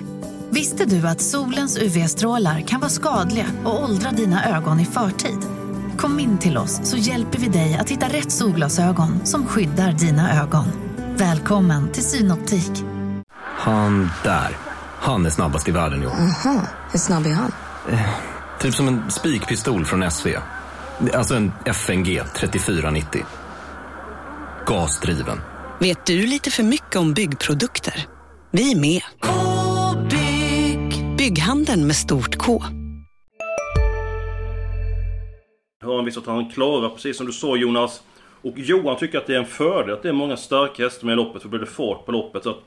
Visste 0.50 0.86
du 0.86 1.08
att 1.08 1.22
solens 1.22 1.78
UV-strålar 1.78 2.62
kan 2.62 2.80
vara 2.80 2.90
skadliga 2.90 3.46
och 3.66 3.84
åldra 3.84 4.12
dina 4.12 4.58
ögon 4.58 4.80
i 4.80 4.86
förtid? 4.86 5.40
Kom 5.98 6.20
in 6.20 6.38
till 6.38 6.58
oss 6.58 6.90
så 6.90 6.98
hjälper 6.98 7.40
vi 7.40 7.48
dig 7.48 7.78
att 7.82 7.90
hitta 7.90 8.06
rätt 8.06 8.32
solglasögon 8.32 9.26
som 9.26 9.46
skyddar 9.46 9.92
dina 9.92 10.42
ögon. 10.44 10.66
Välkommen 11.18 11.92
till 11.92 12.04
Synoptik. 12.04 12.84
Han 13.42 14.10
där, 14.24 14.50
han 15.00 15.26
är 15.26 15.30
snabbast 15.30 15.68
i 15.68 15.72
världen 15.72 16.06
år. 16.06 16.12
Aha, 16.12 16.62
hur 16.92 17.00
snabb 17.00 17.26
är 17.26 17.34
han? 17.34 17.52
Typ 18.66 18.74
som 18.74 18.88
en 18.88 19.12
spikpistol 19.12 19.86
från 19.86 20.12
SV. 20.12 20.28
Alltså 21.14 21.36
en 21.36 21.52
FNG 21.66 22.22
3490. 22.36 23.22
Gasdriven. 24.66 25.38
Vet 25.80 26.06
du 26.06 26.28
lite 26.28 26.52
för 26.52 26.64
mycket 26.64 26.96
om 26.96 27.14
byggprodukter? 27.14 28.08
Vi 28.52 28.72
är 28.72 28.80
med. 28.80 29.02
-bygg. 29.22 31.18
Bygghandeln 31.18 31.88
med 31.88 31.96
stort 31.96 32.38
K. 32.38 32.64
Har 35.84 35.96
han 35.96 36.06
visat 36.06 36.24
att 36.24 36.34
han 36.34 36.50
klarar, 36.50 36.90
precis 36.90 37.18
som 37.18 37.26
du 37.26 37.34
sa 37.34 37.56
Jonas. 37.56 38.02
Och 38.42 38.54
Johan 38.56 38.98
tycker 38.98 39.18
att 39.18 39.28
det 39.28 39.36
är 39.36 39.40
en 39.40 39.46
fördel 39.46 39.94
att 39.94 40.04
det 40.04 40.10
är 40.10 40.14
många 40.14 40.38
starka 40.38 40.84
hästar 40.84 41.06
med 41.06 41.14
i 41.14 41.16
loppet, 41.16 41.42
för 41.42 41.50
då 41.50 41.58
blir 41.58 41.60
det 41.60 41.72
fart 41.72 42.06
på 42.06 42.12
loppet. 42.12 42.44
Så 42.44 42.50
att 42.50 42.64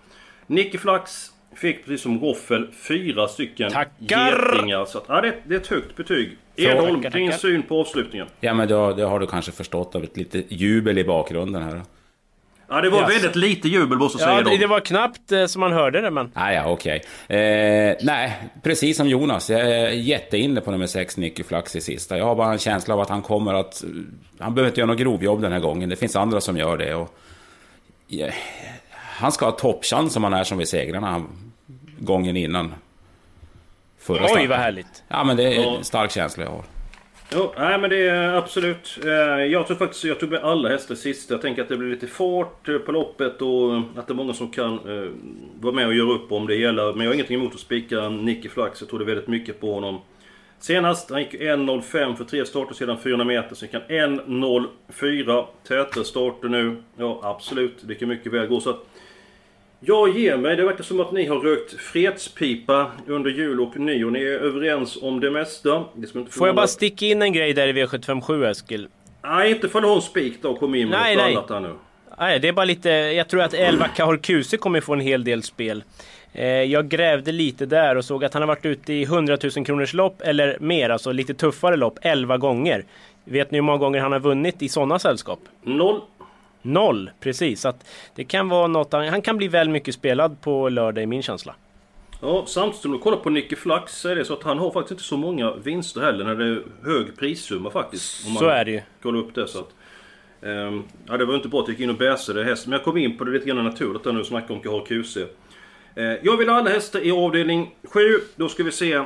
Nicky 0.47 0.79
Flax 0.79 1.31
fick 1.55 1.85
precis 1.85 2.03
som 2.03 2.21
Roffel 2.21 2.69
fyra 2.89 3.29
stycken 3.29 3.71
Tackar! 3.73 4.53
getingar. 4.55 4.85
Så 4.85 4.99
att, 4.99 5.05
ja, 5.09 5.21
det, 5.21 5.35
det 5.45 5.55
är 5.55 5.61
ett 5.61 5.67
högt 5.67 5.97
betyg. 5.97 6.37
Edholm, 6.57 7.03
tackar. 7.03 7.19
din 7.19 7.33
syn 7.33 7.63
på 7.63 7.81
avslutningen? 7.81 8.27
Ja 8.41 8.55
men 8.55 8.69
då, 8.69 8.93
det 8.93 9.03
har 9.05 9.21
du 9.21 9.27
kanske 9.27 9.53
förstått 9.53 9.95
av 9.95 10.05
ett 10.05 10.17
lite 10.17 10.43
jubel 10.49 10.99
i 10.99 11.05
bakgrunden 11.05 11.63
här. 11.63 11.83
Ja, 12.71 12.81
det 12.81 12.91
var 12.91 13.01
Yes. 13.01 13.11
väldigt 13.15 13.37
lite 13.37 13.69
jubel 13.69 13.99
måste 13.99 14.23
jag 14.23 14.29
Ja, 14.31 14.35
säga 14.35 14.45
det, 14.45 14.51
då. 14.51 14.57
det 14.57 14.67
var 14.67 14.81
knappt 14.81 15.33
eh, 15.33 15.47
som 15.47 15.61
man 15.61 15.73
hörde 15.73 16.01
det 16.01 16.11
men... 16.11 16.31
Ah, 16.35 16.53
ja, 16.53 16.71
okej. 16.71 17.03
Eh, 17.29 17.97
nej, 18.03 18.33
precis 18.63 18.97
som 18.97 19.09
Jonas. 19.09 19.51
Jag 19.51 19.61
är 19.61 19.89
jätteinne 19.91 20.61
på 20.61 20.71
nummer 20.71 20.87
6, 20.87 21.17
Nicky 21.17 21.43
Flax 21.43 21.77
i 21.77 21.81
sista. 21.81 22.19
Jag 22.19 22.25
har 22.25 22.35
bara 22.35 22.53
en 22.53 22.59
känsla 22.59 22.95
av 22.95 23.01
att 23.01 23.09
han 23.09 23.23
kommer 23.23 23.55
att... 23.55 23.85
Han 24.39 24.55
behöver 24.55 24.69
inte 24.71 24.81
göra 24.81 24.87
något 24.91 24.99
grovjobb 25.01 25.43
den 25.43 25.53
här 25.53 25.61
gången. 25.61 25.89
Det 25.89 25.97
finns 25.97 26.17
andra 26.17 26.41
som 26.41 26.57
gör 26.57 26.77
det. 26.79 26.95
Och, 26.95 27.19
ja, 28.07 28.27
han 29.19 29.33
ska 29.33 29.45
ha 29.45 29.53
toppchans 29.53 30.13
som 30.13 30.25
han 30.25 30.33
är 30.33 30.45
som 30.45 30.59
vid 30.59 30.69
segrarna 30.69 31.07
han, 31.11 31.29
gången 31.99 32.37
innan. 32.37 32.75
Förra 33.99 34.23
Oj 34.23 34.29
starten. 34.29 34.49
vad 34.49 34.59
härligt! 34.59 35.03
Ja, 35.09 35.25
men 35.25 35.37
det 35.37 35.55
är 35.57 35.77
en 35.77 35.85
stark 35.85 36.11
känsla 36.11 36.45
jag 36.45 36.51
har. 36.51 36.65
Jo, 37.35 37.53
nej 37.59 37.79
men 37.79 37.91
det 37.91 38.09
är 38.09 38.35
absolut. 38.35 38.99
Eh, 39.05 39.11
Jag 39.45 39.67
tror 39.67 39.77
faktiskt 39.77 40.05
jag 40.05 40.21
tog 40.21 40.31
med 40.31 40.45
alla 40.45 40.69
hästar 40.69 40.95
sist. 40.95 41.31
Jag 41.31 41.43
tänker 41.43 41.63
att 41.63 41.69
det 41.69 41.77
blir 41.77 41.91
lite 41.91 42.07
fart 42.07 42.69
eh, 42.69 42.79
på 42.79 42.93
loppet 42.93 43.43
och 43.43 43.77
att 43.97 44.07
det 44.07 44.13
är 44.13 44.15
många 44.15 44.33
som 44.35 44.51
kan 44.51 44.73
eh, 44.75 45.11
vara 45.61 45.75
med 45.75 45.87
och 45.87 45.95
göra 45.95 46.13
upp 46.13 46.33
om 46.33 46.47
det 46.47 46.55
hela. 46.55 46.83
Men 46.93 47.01
jag 47.01 47.07
har 47.11 47.15
ingenting 47.15 47.41
emot 47.41 47.55
att 47.55 47.61
spika 47.61 48.09
Nicky 48.09 48.49
Flax. 48.49 48.83
Jag 48.91 49.01
är 49.01 49.05
väldigt 49.05 49.29
mycket 49.29 49.61
på 49.61 49.75
honom. 49.75 50.01
Senast, 50.61 51.11
han 51.11 51.21
gick 51.21 51.35
1.05 51.35 52.17
för 52.17 52.25
tre 52.25 52.47
starter 52.47 52.75
sedan 52.75 52.99
400 53.03 53.25
meter. 53.25 53.55
Så 53.55 53.65
gick 53.65 53.75
han 53.75 53.83
1.04. 53.83 55.45
Täta 55.69 56.05
starter 56.05 56.49
nu. 56.49 56.83
Ja, 56.97 57.21
absolut. 57.23 57.77
Det 57.83 57.95
kan 57.95 58.09
mycket 58.09 58.33
väl 58.33 58.47
gå. 58.47 58.61
Så 58.61 58.71
att 58.71 58.85
jag 59.81 60.19
ger 60.19 60.37
mig. 60.37 60.57
Det 60.57 60.65
verkar 60.65 60.85
som 60.85 61.01
att 61.01 61.13
ni 61.13 61.27
har 61.27 61.37
rökt 61.39 61.73
fredspipa 61.81 62.87
under 63.07 63.31
jul 63.31 63.61
och 63.61 63.77
nyår. 63.77 64.11
Ni 64.11 64.21
är 64.23 64.39
överens 64.39 64.99
om 65.03 65.21
det 65.21 65.31
mesta. 65.31 65.85
Det 65.95 66.31
Får 66.31 66.47
jag 66.49 66.57
bara 66.57 66.67
sticka 66.67 67.07
in 67.07 67.23
en 67.23 67.33
grej 67.33 67.53
där 67.53 67.69
i 67.69 67.73
V757 67.73 68.51
Eskil? 68.51 68.89
Nej, 69.23 69.51
inte 69.51 69.69
för 69.69 69.81
någon 69.81 70.03
spik 70.03 70.43
då 70.43 70.55
kom 70.57 70.75
in 70.75 70.89
med 70.89 70.99
Nej, 71.01 71.17
något 71.17 71.25
nej. 71.25 71.35
annat 71.37 71.51
här 71.51 71.61
nu. 71.61 71.75
Nej, 72.19 72.39
det 72.41 72.49
är 72.49 72.53
bara 72.53 72.65
lite... 72.65 72.89
Jag 72.91 73.29
tror 73.29 73.43
att 73.43 73.55
11 73.55 73.89
Kahor 73.89 74.17
Kuse 74.17 74.57
kommer 74.57 74.81
få 74.81 74.93
en 74.93 75.01
hel 75.01 75.25
del 75.25 75.43
spel. 75.43 75.85
Eh, 76.33 76.47
Jag 76.47 76.89
grävde 76.89 77.33
lite 77.33 77.67
där 77.67 77.97
och 77.97 78.05
såg 78.05 78.25
att 78.25 78.33
han 78.35 78.43
har 78.43 78.47
varit 78.47 78.67
ute 78.67 78.93
i 78.93 79.03
100 79.03 79.39
000 79.57 79.67
kronors 79.67 79.95
lopp 79.95 80.23
eller 80.23 80.57
mer, 80.61 80.91
alltså 80.91 81.13
lite 81.13 81.35
tuffare 81.35 81.77
lopp, 81.77 81.99
11 82.03 82.37
gånger. 82.39 82.85
Vet 83.25 83.51
ni 83.51 83.59
hur 83.59 83.63
många 83.63 83.79
gånger 83.79 84.01
han 84.01 84.13
har 84.13 84.21
vunnit 84.21 84.63
i 84.63 84.69
sådana 84.69 84.99
sällskap? 84.99 85.39
Noll. 85.63 86.01
Noll, 86.63 87.11
precis. 87.21 87.61
Så 87.61 87.69
att 87.69 87.85
det 88.15 88.25
kan 88.25 88.49
vara 88.49 88.67
något, 88.67 88.93
han 88.93 89.23
kan 89.23 89.37
bli 89.37 89.49
väl 89.49 89.69
mycket 89.69 89.95
spelad 89.95 90.41
på 90.41 90.69
lördag 90.69 91.03
i 91.05 91.07
min 91.07 91.23
känsla. 91.23 91.55
Ja, 92.23 92.45
samtidigt 92.47 92.85
om 92.87 92.93
du 92.93 92.99
kollar 92.99 93.17
på 93.17 93.31
Nicky 93.31 93.57
Flax 93.57 93.93
så 94.01 94.09
är 94.09 94.17
det 94.17 94.25
så 94.25 94.33
att 94.33 94.43
han 94.43 94.59
har 94.59 94.71
faktiskt 94.71 94.91
inte 94.91 95.03
så 95.03 95.17
många 95.17 95.53
vinster 95.55 96.01
heller 96.01 96.25
när 96.25 96.35
det 96.35 96.45
är 96.45 96.63
hög 96.85 97.17
prissumma 97.19 97.71
faktiskt. 97.71 98.27
Om 98.27 98.33
man 98.33 98.41
Så 98.41 98.49
är 98.49 98.65
det 98.65 98.71
ju. 98.71 98.81
kollar 99.03 99.19
upp 99.19 99.35
det 99.35 99.49
så 99.49 99.59
att... 99.59 99.69
ehm, 100.43 100.83
ja, 101.07 101.17
det 101.17 101.25
var 101.25 101.35
inte 101.35 101.49
bra 101.49 101.61
att 101.61 101.69
jag 101.69 101.73
gick 101.75 101.81
in 101.85 101.91
och 101.91 101.97
bäsade 101.97 102.45
hästen, 102.45 102.71
men 102.71 102.77
jag 102.77 102.85
kom 102.85 102.97
in 102.97 103.17
på 103.19 103.25
det 103.25 103.31
lite 103.31 103.47
grann 103.49 103.65
naturligt 103.65 104.05
där 104.05 104.13
nu 104.13 104.21
och 104.21 104.27
snackade 104.27 104.53
om 104.55 104.61
Kahar 104.61 104.85
QC. 105.03 105.17
Eh, 105.17 106.05
jag 106.23 106.37
vill 106.37 106.49
ha 106.49 106.57
alla 106.57 106.71
hästar 106.71 107.01
i 107.07 107.11
avdelning 107.11 107.75
7. 107.85 108.01
Då 108.37 108.49
ska 108.49 108.63
vi 108.63 108.73
se 108.73 108.93
eh, 108.93 109.05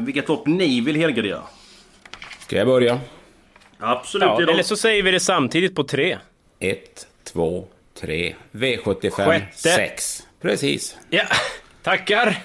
vilket 0.00 0.28
lopp 0.28 0.46
ni 0.46 0.80
vill 0.80 0.96
helgardera. 0.96 1.42
Ska 2.40 2.56
jag 2.56 2.66
börja? 2.66 3.00
Absolut, 3.78 4.28
Ja, 4.28 4.42
eller 4.50 4.62
så 4.62 4.76
säger 4.76 5.02
vi 5.02 5.10
det 5.10 5.20
samtidigt 5.20 5.74
på 5.74 5.84
tre. 5.84 6.18
1, 6.58 7.06
2, 7.24 7.64
3, 8.00 8.34
V75, 8.52 9.10
Sjätte. 9.10 9.56
6. 9.68 10.26
Precis. 10.40 10.96
Ja, 11.10 11.22
tackar! 11.82 12.36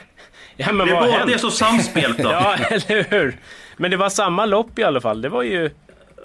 Ja, 0.58 0.72
men 0.72 0.88
Det 0.88 0.94
är 0.94 1.00
vad 1.02 1.10
hänt? 1.10 1.28
det 1.28 1.34
är 1.34 1.38
så 1.38 1.52
samspelt 1.52 2.18
då. 2.18 2.30
Ja, 2.32 2.56
eller 2.56 3.10
hur? 3.10 3.38
Men 3.78 3.92
det 3.92 3.98
var 3.98 4.10
samma 4.10 4.46
lopp 4.46 4.80
i 4.80 4.84
alla 4.84 5.02
fall. 5.02 5.22
Det 5.22 5.30
var 5.30 5.44
ju... 5.44 5.70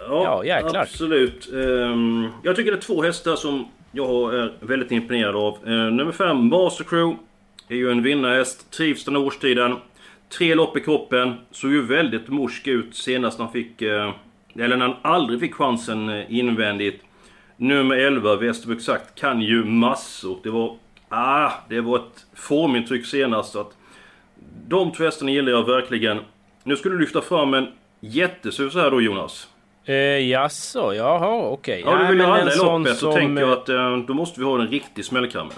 Ja, 0.09 0.45
jäklar. 0.45 0.81
Absolut. 0.83 1.49
Ehm, 1.53 2.29
jag 2.43 2.57
tycker 2.57 2.71
det 2.71 2.77
är 2.77 2.81
två 2.81 3.03
hästar 3.03 3.37
som 3.37 3.69
jag 3.93 4.35
är 4.35 4.53
väldigt 4.61 4.91
imponerad 4.93 5.37
av. 5.37 5.55
Eh, 5.67 5.73
nummer 5.73 6.13
5, 6.13 6.47
Master 6.49 6.85
Crew. 6.85 7.17
Är 7.69 7.77
ju 7.77 7.91
en 7.91 8.03
vinnarhäst. 8.03 8.71
Trivs 8.71 9.05
den 9.05 9.17
årstiden. 9.17 9.77
Tre 10.39 10.55
lopp 10.55 10.77
i 10.77 10.81
kroppen. 10.81 11.35
Såg 11.51 11.71
ju 11.73 11.83
väldigt 11.87 12.29
morsk 12.29 12.67
ut 12.67 12.97
senast 12.97 13.39
han 13.39 13.53
fick... 13.53 13.83
eh, 13.83 14.13
eller 14.59 14.77
när 14.77 14.87
han 14.87 14.97
aldrig 15.03 15.41
fick 15.41 15.55
chansen 15.55 16.09
eh, 16.09 16.25
invändigt. 16.29 17.03
Nummer 17.57 17.97
11, 17.97 18.37
Västerby 18.37 18.81
sagt, 18.81 19.21
kan 19.21 19.41
ju 19.41 19.65
massor. 19.65 20.39
Det 20.43 20.51
var... 20.51 20.77
Ah, 21.09 21.51
det 21.69 21.81
var 21.81 21.97
ett 21.97 22.27
formintryck 22.35 23.07
senast. 23.07 23.57
Att 23.57 23.77
de 24.69 24.93
två 24.93 25.05
hästarna 25.05 25.31
gillar 25.31 25.53
jag 25.53 25.67
verkligen. 25.67 26.19
Nu 26.65 26.77
skulle 26.77 26.95
du 26.95 27.01
lyfta 27.01 27.21
fram 27.21 27.55
en 27.55 27.67
jättesus 28.01 28.75
här 28.75 28.91
då 28.91 29.01
Jonas. 29.01 29.49
Eh, 29.85 29.95
jaså, 30.31 30.95
jaha, 30.95 31.49
okej. 31.51 31.83
Ja, 31.87 31.99
du 31.99 32.07
vill 32.07 32.17
men 32.17 32.27
ha 32.27 32.41
alla 32.41 32.53
i 32.53 32.57
loppet 32.57 32.99
så 32.99 33.13
som, 33.13 33.15
tänker 33.21 33.43
jag 33.43 33.51
eh, 33.51 33.59
att 33.59 33.69
eh, 33.69 33.97
då 33.97 34.15
måste 34.15 34.41
vi 34.41 34.47
ha 34.47 34.61
en 34.61 34.69
riktig 34.69 35.05
smällkaramell. 35.05 35.57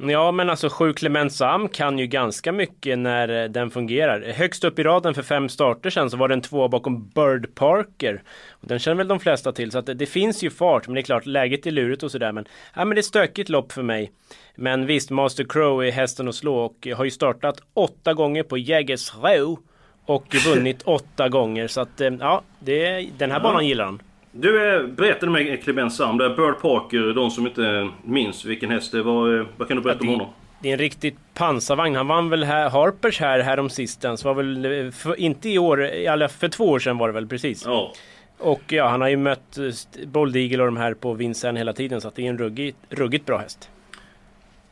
Ja, 0.00 0.32
men 0.32 0.50
alltså 0.50 0.68
Sju 0.68 0.92
Clement 0.92 1.32
Sam 1.32 1.68
kan 1.68 1.98
ju 1.98 2.06
ganska 2.06 2.52
mycket 2.52 2.98
när 2.98 3.42
eh, 3.42 3.48
den 3.48 3.70
fungerar. 3.70 4.32
Högst 4.32 4.64
upp 4.64 4.78
i 4.78 4.82
raden 4.82 5.14
för 5.14 5.22
fem 5.22 5.48
starter 5.48 5.90
sen 5.90 6.10
så 6.10 6.16
var 6.16 6.28
den 6.28 6.40
två 6.40 6.68
bakom 6.68 7.08
Bird 7.08 7.54
Parker. 7.54 8.22
Och 8.50 8.68
den 8.68 8.78
känner 8.78 8.96
väl 8.96 9.08
de 9.08 9.20
flesta 9.20 9.52
till, 9.52 9.70
så 9.70 9.78
att 9.78 9.86
det, 9.86 9.94
det 9.94 10.06
finns 10.06 10.42
ju 10.42 10.50
fart. 10.50 10.86
Men 10.86 10.94
det 10.94 11.00
är 11.00 11.02
klart, 11.02 11.26
läget 11.26 11.66
är 11.66 11.70
lurigt 11.70 12.02
och 12.02 12.10
sådär. 12.10 12.32
Men, 12.32 12.44
ja, 12.74 12.84
men 12.84 12.94
det 12.94 13.00
är 13.00 13.02
stökigt 13.02 13.48
lopp 13.48 13.72
för 13.72 13.82
mig. 13.82 14.12
Men 14.54 14.86
visst, 14.86 15.10
Master 15.10 15.44
Crow 15.48 15.84
är 15.84 15.90
hästen 15.90 16.28
att 16.28 16.34
slå 16.34 16.56
och 16.56 16.88
har 16.96 17.04
ju 17.04 17.10
startat 17.10 17.60
åtta 17.74 18.14
gånger 18.14 18.42
på 18.42 18.58
Jägersro. 18.58 19.58
Och 20.06 20.34
vunnit 20.46 20.82
åtta 20.82 21.28
gånger. 21.28 21.68
Så 21.68 21.80
att, 21.80 22.00
eh, 22.00 22.10
ja, 22.20 22.42
det, 22.58 23.08
den 23.18 23.30
här 23.30 23.40
banan 23.40 23.66
gillar 23.66 23.84
han. 23.84 24.00
Du 24.32 24.74
eh, 24.76 24.86
berättade 24.86 25.32
med 25.32 25.62
Clement 25.62 25.92
Sam, 25.92 26.18
där 26.18 26.28
Bird 26.28 26.60
Parker, 26.62 27.14
de 27.14 27.30
som 27.30 27.46
inte 27.46 27.88
minns 28.04 28.44
vilken 28.44 28.70
häst 28.70 28.92
det 28.92 29.02
var. 29.02 29.38
eh, 29.40 29.46
Vad 29.56 29.68
kan 29.68 29.76
du 29.76 29.82
berätta 29.82 30.00
om 30.00 30.08
honom? 30.08 30.26
Det 30.62 30.68
är 30.68 30.72
en 30.72 30.78
riktigt 30.78 31.16
pansarvagn. 31.34 31.96
Han 31.96 32.06
vann 32.06 32.30
väl 32.30 32.44
här, 32.44 32.70
Harpers 32.70 33.20
här 33.20 33.40
häromsistens. 33.40 34.24
Var 34.24 34.34
väl, 34.34 34.64
eh, 34.86 34.90
för, 34.90 35.20
inte 35.20 35.48
i 35.48 35.58
år, 35.58 35.90
alla, 36.08 36.28
för 36.28 36.48
två 36.48 36.64
år 36.68 36.78
sedan 36.78 36.98
var 36.98 37.08
det 37.08 37.14
väl 37.14 37.26
precis. 37.26 37.62
Ja. 37.66 37.92
Och 38.38 38.62
ja, 38.72 38.88
han 38.88 39.00
har 39.00 39.08
ju 39.08 39.16
mött 39.16 39.58
Bold 40.06 40.36
Eagle 40.36 40.58
och 40.62 40.66
de 40.66 40.76
här 40.76 40.94
på 40.94 41.12
Vincennes 41.14 41.60
hela 41.60 41.72
tiden. 41.72 42.00
Så 42.00 42.10
det 42.14 42.26
är 42.26 42.30
en 42.30 42.38
ruggigt, 42.38 42.78
ruggigt 42.88 43.26
bra 43.26 43.38
häst. 43.38 43.70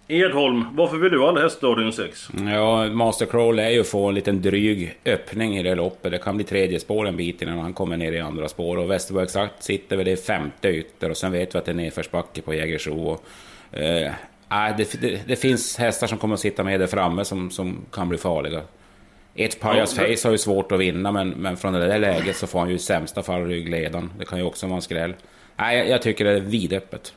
Edholm, 0.09 0.65
varför 0.77 0.97
vill 0.97 1.13
du 1.13 1.21
i 1.21 1.25
avdelning 1.67 1.93
6? 1.93 2.29
Ja, 2.53 2.89
Master 2.89 3.27
Crawl 3.27 3.59
är 3.59 3.71
ju 3.71 3.81
att 3.81 3.87
få 3.87 4.09
en 4.09 4.15
liten 4.15 4.43
dryg 4.43 4.99
öppning 5.05 5.59
i 5.59 5.63
det 5.63 5.75
loppet. 5.75 6.13
Det 6.13 6.19
kan 6.19 6.37
bli 6.37 6.45
tredje 6.45 6.81
spår 6.81 7.07
en 7.09 7.17
bit 7.17 7.43
innan 7.43 7.59
han 7.59 7.73
kommer 7.73 7.97
ner 7.97 8.13
i 8.13 8.21
andra 8.21 8.49
spår. 8.49 8.77
Och 8.77 8.91
Västerbo 8.91 9.21
exakt 9.21 9.63
sitter 9.63 9.97
väl 9.97 10.09
i 10.09 10.17
femte 10.17 10.69
ytter 10.69 11.11
och 11.11 11.17
sen 11.17 11.33
vet 11.33 11.55
vi 11.55 11.59
att 11.59 11.65
det 11.65 11.73
är 11.73 11.75
nedförsbacke 11.75 12.43
på 12.43 12.55
Jägersro. 12.55 13.03
Och, 13.09 13.25
eh, 13.79 14.13
nej, 14.49 14.75
det, 14.77 15.01
det, 15.01 15.21
det 15.27 15.37
finns 15.37 15.77
hästar 15.79 16.07
som 16.07 16.19
kommer 16.19 16.35
att 16.35 16.41
sitta 16.41 16.65
med 16.65 16.81
där 16.81 16.87
framme 16.87 17.25
som, 17.25 17.51
som 17.51 17.79
kan 17.93 18.09
bli 18.09 18.19
farliga. 18.19 18.61
Ett 19.35 19.61
Pajas 19.61 19.97
Ja, 19.99 20.03
det- 20.07 20.17
Face 20.17 20.29
har 20.29 20.33
ju 20.33 20.39
svårt 20.39 20.73
att 20.73 20.81
vinna 20.81 21.13
men, 21.13 21.29
men 21.29 21.57
från 21.57 21.73
det 21.73 21.87
där 21.87 21.99
läget 21.99 22.37
så 22.37 22.47
får 22.47 22.59
han 22.59 22.69
ju 22.69 22.75
i 22.75 22.79
sämsta 22.79 23.23
fall 23.23 23.47
ryggledan. 23.47 24.13
Det 24.19 24.25
kan 24.25 24.39
ju 24.39 24.45
också 24.45 24.67
vara 24.67 24.77
en 24.77 24.83
skräll. 24.83 25.15
Nej, 25.57 25.79
jag, 25.79 25.89
jag 25.89 26.03
tycker 26.03 26.25
det 26.25 26.31
är 26.33 26.41
vidöppet. 26.41 27.15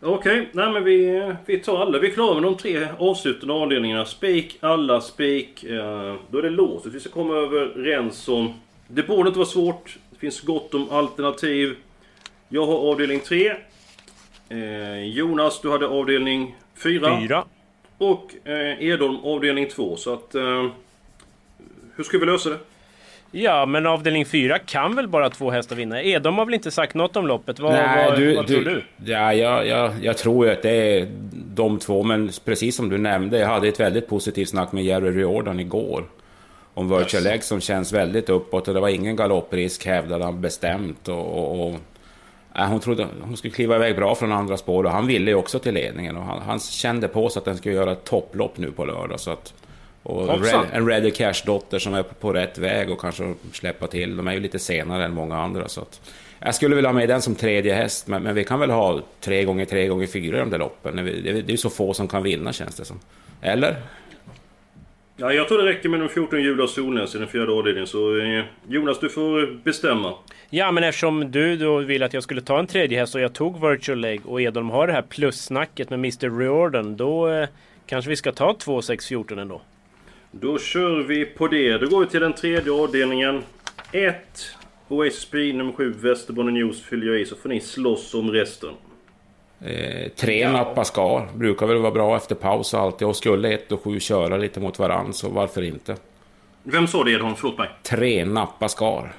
Okej, 0.00 0.48
nej 0.52 0.72
men 0.72 0.84
vi, 0.84 1.32
vi 1.46 1.58
tar 1.58 1.82
alla. 1.82 1.98
Vi 1.98 2.08
är 2.08 2.14
klara 2.14 2.34
med 2.34 2.42
de 2.42 2.56
tre 2.56 2.88
avslutande 2.98 3.54
avdelningarna. 3.54 4.04
Spik, 4.04 4.58
alla 4.60 5.00
spik. 5.00 5.64
Eh, 5.64 6.14
då 6.30 6.38
är 6.38 6.42
det 6.42 6.50
låst. 6.50 6.86
Vi 6.86 7.00
ska 7.00 7.10
komma 7.10 7.34
överens 7.34 8.28
om... 8.28 8.52
Det 8.88 9.02
borde 9.02 9.28
inte 9.28 9.38
vara 9.38 9.48
svårt. 9.48 9.98
Det 10.10 10.16
finns 10.18 10.40
gott 10.40 10.74
om 10.74 10.90
alternativ. 10.90 11.76
Jag 12.48 12.66
har 12.66 12.90
avdelning 12.90 13.20
3. 13.20 13.52
Eh, 14.48 15.04
Jonas, 15.04 15.60
du 15.60 15.70
hade 15.70 15.86
avdelning 15.86 16.56
4. 16.82 17.20
Fyra. 17.20 17.44
och 17.98 18.48
eh, 18.48 18.82
Edholm 18.84 19.16
avdelning 19.24 19.68
2. 19.68 19.96
Så 19.96 20.12
att... 20.12 20.34
Eh, 20.34 20.66
hur 21.96 22.04
ska 22.04 22.18
vi 22.18 22.26
lösa 22.26 22.50
det? 22.50 22.58
Ja, 23.30 23.66
men 23.66 23.86
avdelning 23.86 24.26
4 24.26 24.58
kan 24.58 24.96
väl 24.96 25.08
bara 25.08 25.30
två 25.30 25.50
hästar 25.50 25.76
vinna? 25.76 26.02
Edholm 26.02 26.38
har 26.38 26.44
väl 26.44 26.54
inte 26.54 26.70
sagt 26.70 26.94
något 26.94 27.16
om 27.16 27.26
loppet? 27.26 27.58
Vad, 27.58 27.72
Nej, 27.72 28.10
vad, 28.10 28.18
du, 28.18 28.36
vad 28.36 28.46
tror 28.46 28.60
du? 28.60 28.82
Ja, 29.04 29.34
jag, 29.34 29.66
jag, 29.66 29.92
jag 30.02 30.16
tror 30.18 30.46
ju 30.46 30.52
att 30.52 30.62
det 30.62 30.70
är 30.70 31.08
de 31.54 31.78
två, 31.78 32.02
men 32.02 32.30
precis 32.44 32.76
som 32.76 32.88
du 32.88 32.98
nämnde, 32.98 33.38
jag 33.38 33.48
hade 33.48 33.68
ett 33.68 33.80
väldigt 33.80 34.08
positivt 34.08 34.48
snack 34.48 34.72
med 34.72 34.84
Jerry 34.84 35.10
Riordan 35.10 35.60
igår. 35.60 36.04
Om 36.74 36.98
Virtual 36.98 37.22
Leg 37.22 37.44
som 37.44 37.60
känns 37.60 37.92
väldigt 37.92 38.28
uppåt 38.28 38.68
och 38.68 38.74
det 38.74 38.80
var 38.80 38.88
ingen 38.88 39.16
galopprisk 39.16 39.86
hävdade 39.86 40.24
han 40.24 40.40
bestämt. 40.40 41.08
Och, 41.08 41.38
och, 41.38 41.68
och 41.68 41.74
äh, 42.56 42.68
hon 42.68 42.80
trodde 42.80 43.06
hon 43.22 43.36
skulle 43.36 43.54
kliva 43.54 43.76
iväg 43.76 43.96
bra 43.96 44.14
från 44.14 44.32
andra 44.32 44.56
spår 44.56 44.84
och 44.84 44.90
han 44.90 45.06
ville 45.06 45.30
ju 45.30 45.36
också 45.36 45.58
till 45.58 45.74
ledningen. 45.74 46.16
Och 46.16 46.22
han, 46.22 46.42
han 46.42 46.58
kände 46.58 47.08
på 47.08 47.28
sig 47.28 47.40
att 47.40 47.44
den 47.44 47.56
skulle 47.56 47.74
göra 47.74 47.92
ett 47.92 48.04
topplopp 48.04 48.58
nu 48.58 48.72
på 48.72 48.84
lördag. 48.84 49.20
Så 49.20 49.30
att, 49.30 49.54
och 50.06 50.42
Red, 50.44 50.66
en 50.72 50.88
Ready 50.88 51.10
Cash-dotter 51.10 51.78
som 51.78 51.94
är 51.94 52.02
på 52.02 52.32
rätt 52.32 52.58
väg 52.58 52.90
och 52.90 53.00
kanske 53.00 53.34
släppa 53.52 53.86
till. 53.86 54.16
De 54.16 54.28
är 54.28 54.32
ju 54.32 54.40
lite 54.40 54.58
senare 54.58 55.04
än 55.04 55.14
många 55.14 55.36
andra. 55.36 55.68
Så 55.68 55.80
att, 55.80 56.00
jag 56.38 56.54
skulle 56.54 56.74
vilja 56.74 56.88
ha 56.88 56.94
med 56.94 57.08
den 57.08 57.22
som 57.22 57.34
tredje 57.34 57.74
häst, 57.74 58.06
men, 58.06 58.22
men 58.22 58.34
vi 58.34 58.44
kan 58.44 58.60
väl 58.60 58.70
ha 58.70 59.00
tre 59.20 59.44
gånger 59.44 59.64
tre 59.64 59.86
gånger 59.86 60.06
fyra 60.06 60.36
i 60.36 60.40
de 60.40 60.50
där 60.50 60.58
loppen. 60.58 60.96
Det 60.96 61.30
är 61.30 61.50
ju 61.50 61.56
så 61.56 61.70
få 61.70 61.94
som 61.94 62.08
kan 62.08 62.22
vinna 62.22 62.52
känns 62.52 62.76
det 62.76 62.84
som. 62.84 63.00
Eller? 63.42 63.76
Ja, 65.16 65.32
jag 65.32 65.48
tror 65.48 65.58
det 65.58 65.68
räcker 65.68 65.88
med 65.88 66.00
de 66.00 66.08
14 66.08 66.42
Julas 66.42 66.64
och 66.64 66.70
Solnäs 66.70 67.14
i 67.14 67.18
den 67.18 67.28
fjärde 67.28 67.52
avdelningen. 67.52 67.86
Så 67.86 68.18
eh, 68.18 68.44
Jonas, 68.68 69.00
du 69.00 69.08
får 69.08 69.64
bestämma. 69.64 70.14
Ja, 70.50 70.72
men 70.72 70.84
eftersom 70.84 71.30
du 71.30 71.56
då 71.56 71.78
vill 71.78 72.02
att 72.02 72.14
jag 72.14 72.22
skulle 72.22 72.40
ta 72.40 72.58
en 72.58 72.66
tredje 72.66 72.98
häst 72.98 73.14
och 73.14 73.20
jag 73.20 73.32
tog 73.32 73.70
Virtual 73.70 73.98
Leg 73.98 74.20
och 74.24 74.40
Edholm 74.40 74.70
har 74.70 74.86
det 74.86 74.92
här 74.92 75.02
plussnacket 75.02 75.90
med 75.90 75.98
Mr. 75.98 76.38
Riordan. 76.38 76.96
Då 76.96 77.28
eh, 77.28 77.48
kanske 77.86 78.08
vi 78.08 78.16
ska 78.16 78.32
ta 78.32 78.54
2, 78.54 78.82
6, 78.82 79.06
14 79.06 79.38
ändå. 79.38 79.60
Då 80.40 80.58
kör 80.58 81.02
vi 81.02 81.24
på 81.24 81.48
det. 81.48 81.78
Då 81.78 81.86
går 81.86 82.00
vi 82.00 82.06
till 82.06 82.20
den 82.20 82.32
tredje 82.32 82.72
avdelningen. 82.72 83.42
1. 83.92 84.16
Oasis 84.88 85.20
Speed 85.20 85.54
nummer 85.54 85.72
7 85.72 85.92
Västerbotten 85.92 86.54
News 86.54 86.82
fyller 86.82 87.06
jag 87.06 87.20
i 87.20 87.24
så 87.24 87.36
får 87.36 87.48
ni 87.48 87.60
slåss 87.60 88.14
om 88.14 88.30
resten. 88.30 88.70
Eh, 89.60 90.08
tre 90.08 90.40
ja. 90.40 90.84
Skar 90.84 91.28
brukar 91.34 91.66
väl 91.66 91.78
vara 91.78 91.92
bra 91.92 92.16
efter 92.16 92.34
paus 92.34 92.74
och 92.74 92.80
alltid. 92.80 93.08
Och 93.08 93.16
skulle 93.16 93.54
1 93.54 93.72
och 93.72 93.82
7 93.82 94.00
köra 94.00 94.36
lite 94.36 94.60
mot 94.60 94.78
varann 94.78 95.12
så 95.12 95.28
varför 95.28 95.62
inte? 95.62 95.96
Vem 96.62 96.86
sa 96.86 97.04
det 97.04 97.12
Edholm? 97.12 97.34
Förlåt 97.36 97.58
mig. 97.58 97.70
Tre 97.82 98.26
Skar. 98.68 99.12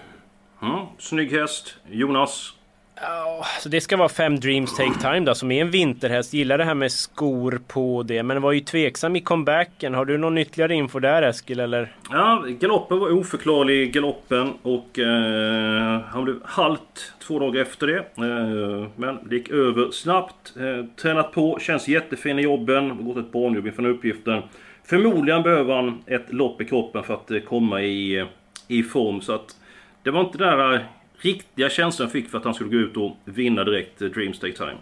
Mm, 0.62 0.86
snygg 1.00 1.32
häst. 1.32 1.76
Jonas? 1.92 2.54
Ja, 3.02 3.46
så 3.60 3.70
det 3.70 3.82
ska 3.82 3.98
vara 3.98 4.10
fem 4.10 4.40
Dreams 4.40 4.76
Take 4.76 5.00
Time 5.02 5.20
då, 5.20 5.36
som 5.36 5.52
är 5.52 5.62
en 5.62 5.72
vinterhäst. 5.72 6.34
Gillar 6.34 6.58
det 6.58 6.64
här 6.64 6.74
med 6.74 6.92
skor 6.92 7.62
på 7.68 8.04
det, 8.04 8.24
men 8.24 8.42
var 8.42 8.52
ju 8.52 8.60
tveksam 8.60 9.16
i 9.16 9.22
comebacken. 9.22 9.94
Har 9.94 10.06
du 10.06 10.18
någon 10.18 10.38
ytterligare 10.38 10.74
info 10.74 11.00
där 11.00 11.22
Eskil, 11.22 11.60
eller? 11.60 11.96
Ja, 12.10 12.44
galoppen 12.60 13.00
var 13.00 13.12
oförklarlig, 13.12 13.94
galoppen. 13.94 14.54
Och 14.62 15.00
eh, 15.00 16.02
han 16.02 16.24
blev 16.24 16.36
halt 16.44 17.14
två 17.28 17.40
dagar 17.40 17.62
efter 17.62 17.88
det. 17.88 17.98
Eh, 17.98 18.88
men 18.96 19.20
det 19.24 19.36
gick 19.36 19.50
över 19.50 19.92
snabbt. 19.92 20.54
Eh, 20.60 20.86
tränat 21.02 21.32
på, 21.32 21.60
känns 21.62 21.88
jättefin 21.88 22.40
i 22.40 22.42
jobben. 22.42 23.06
Gått 23.06 23.18
ett 23.18 23.32
barnjobb 23.32 23.68
inför 23.68 23.82
den 23.84 23.92
uppgiften. 23.92 24.42
Förmodligen 24.84 25.44
behöver 25.44 25.76
han 25.76 26.04
ett 26.06 26.34
lopp 26.34 26.62
i 26.62 26.66
kroppen 26.66 27.04
för 27.04 27.14
att 27.14 27.32
eh, 27.32 27.40
komma 27.40 27.82
i, 27.82 28.18
eh, 28.18 28.26
i 28.68 28.84
form. 28.84 29.22
Så 29.22 29.34
att 29.34 29.56
det 30.04 30.12
var 30.12 30.22
inte 30.22 30.38
där 30.38 30.88
riktiga 31.18 31.70
känslan 31.70 32.10
fick 32.10 32.30
för 32.30 32.38
att 32.38 32.44
han 32.44 32.54
skulle 32.54 32.70
gå 32.70 32.78
ut 32.78 32.98
och 32.98 33.18
vinna 33.26 33.64
direkt 33.64 34.02
eh, 34.02 34.08
Dreams 34.08 34.40
Take 34.40 34.54
Time. 34.54 34.78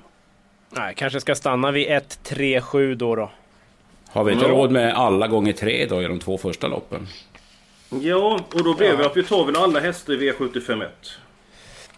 Nej, 0.69 0.93
kanske 0.97 1.19
ska 1.19 1.35
stanna 1.35 1.71
vid 1.71 1.87
1, 1.91 2.19
3, 2.23 2.61
7 2.61 2.95
då 2.95 3.15
då. 3.15 3.31
Har 4.09 4.23
vi 4.23 4.33
inte 4.33 4.45
ja. 4.45 4.51
råd 4.51 4.71
med 4.71 4.93
alla 4.93 5.27
gånger 5.27 5.53
tre 5.53 5.85
då 5.85 6.01
i 6.01 6.07
de 6.07 6.19
två 6.19 6.37
första 6.37 6.67
loppen? 6.67 7.07
Ja, 7.89 8.39
och 8.53 8.63
då 8.63 8.73
blev 8.73 8.89
ja. 8.89 8.97
det 8.97 9.05
att 9.05 9.17
vi 9.17 9.23
tar 9.23 9.45
väl 9.45 9.55
alla 9.55 9.79
hästar 9.79 10.13
i 10.13 10.31
V751. 10.31 10.87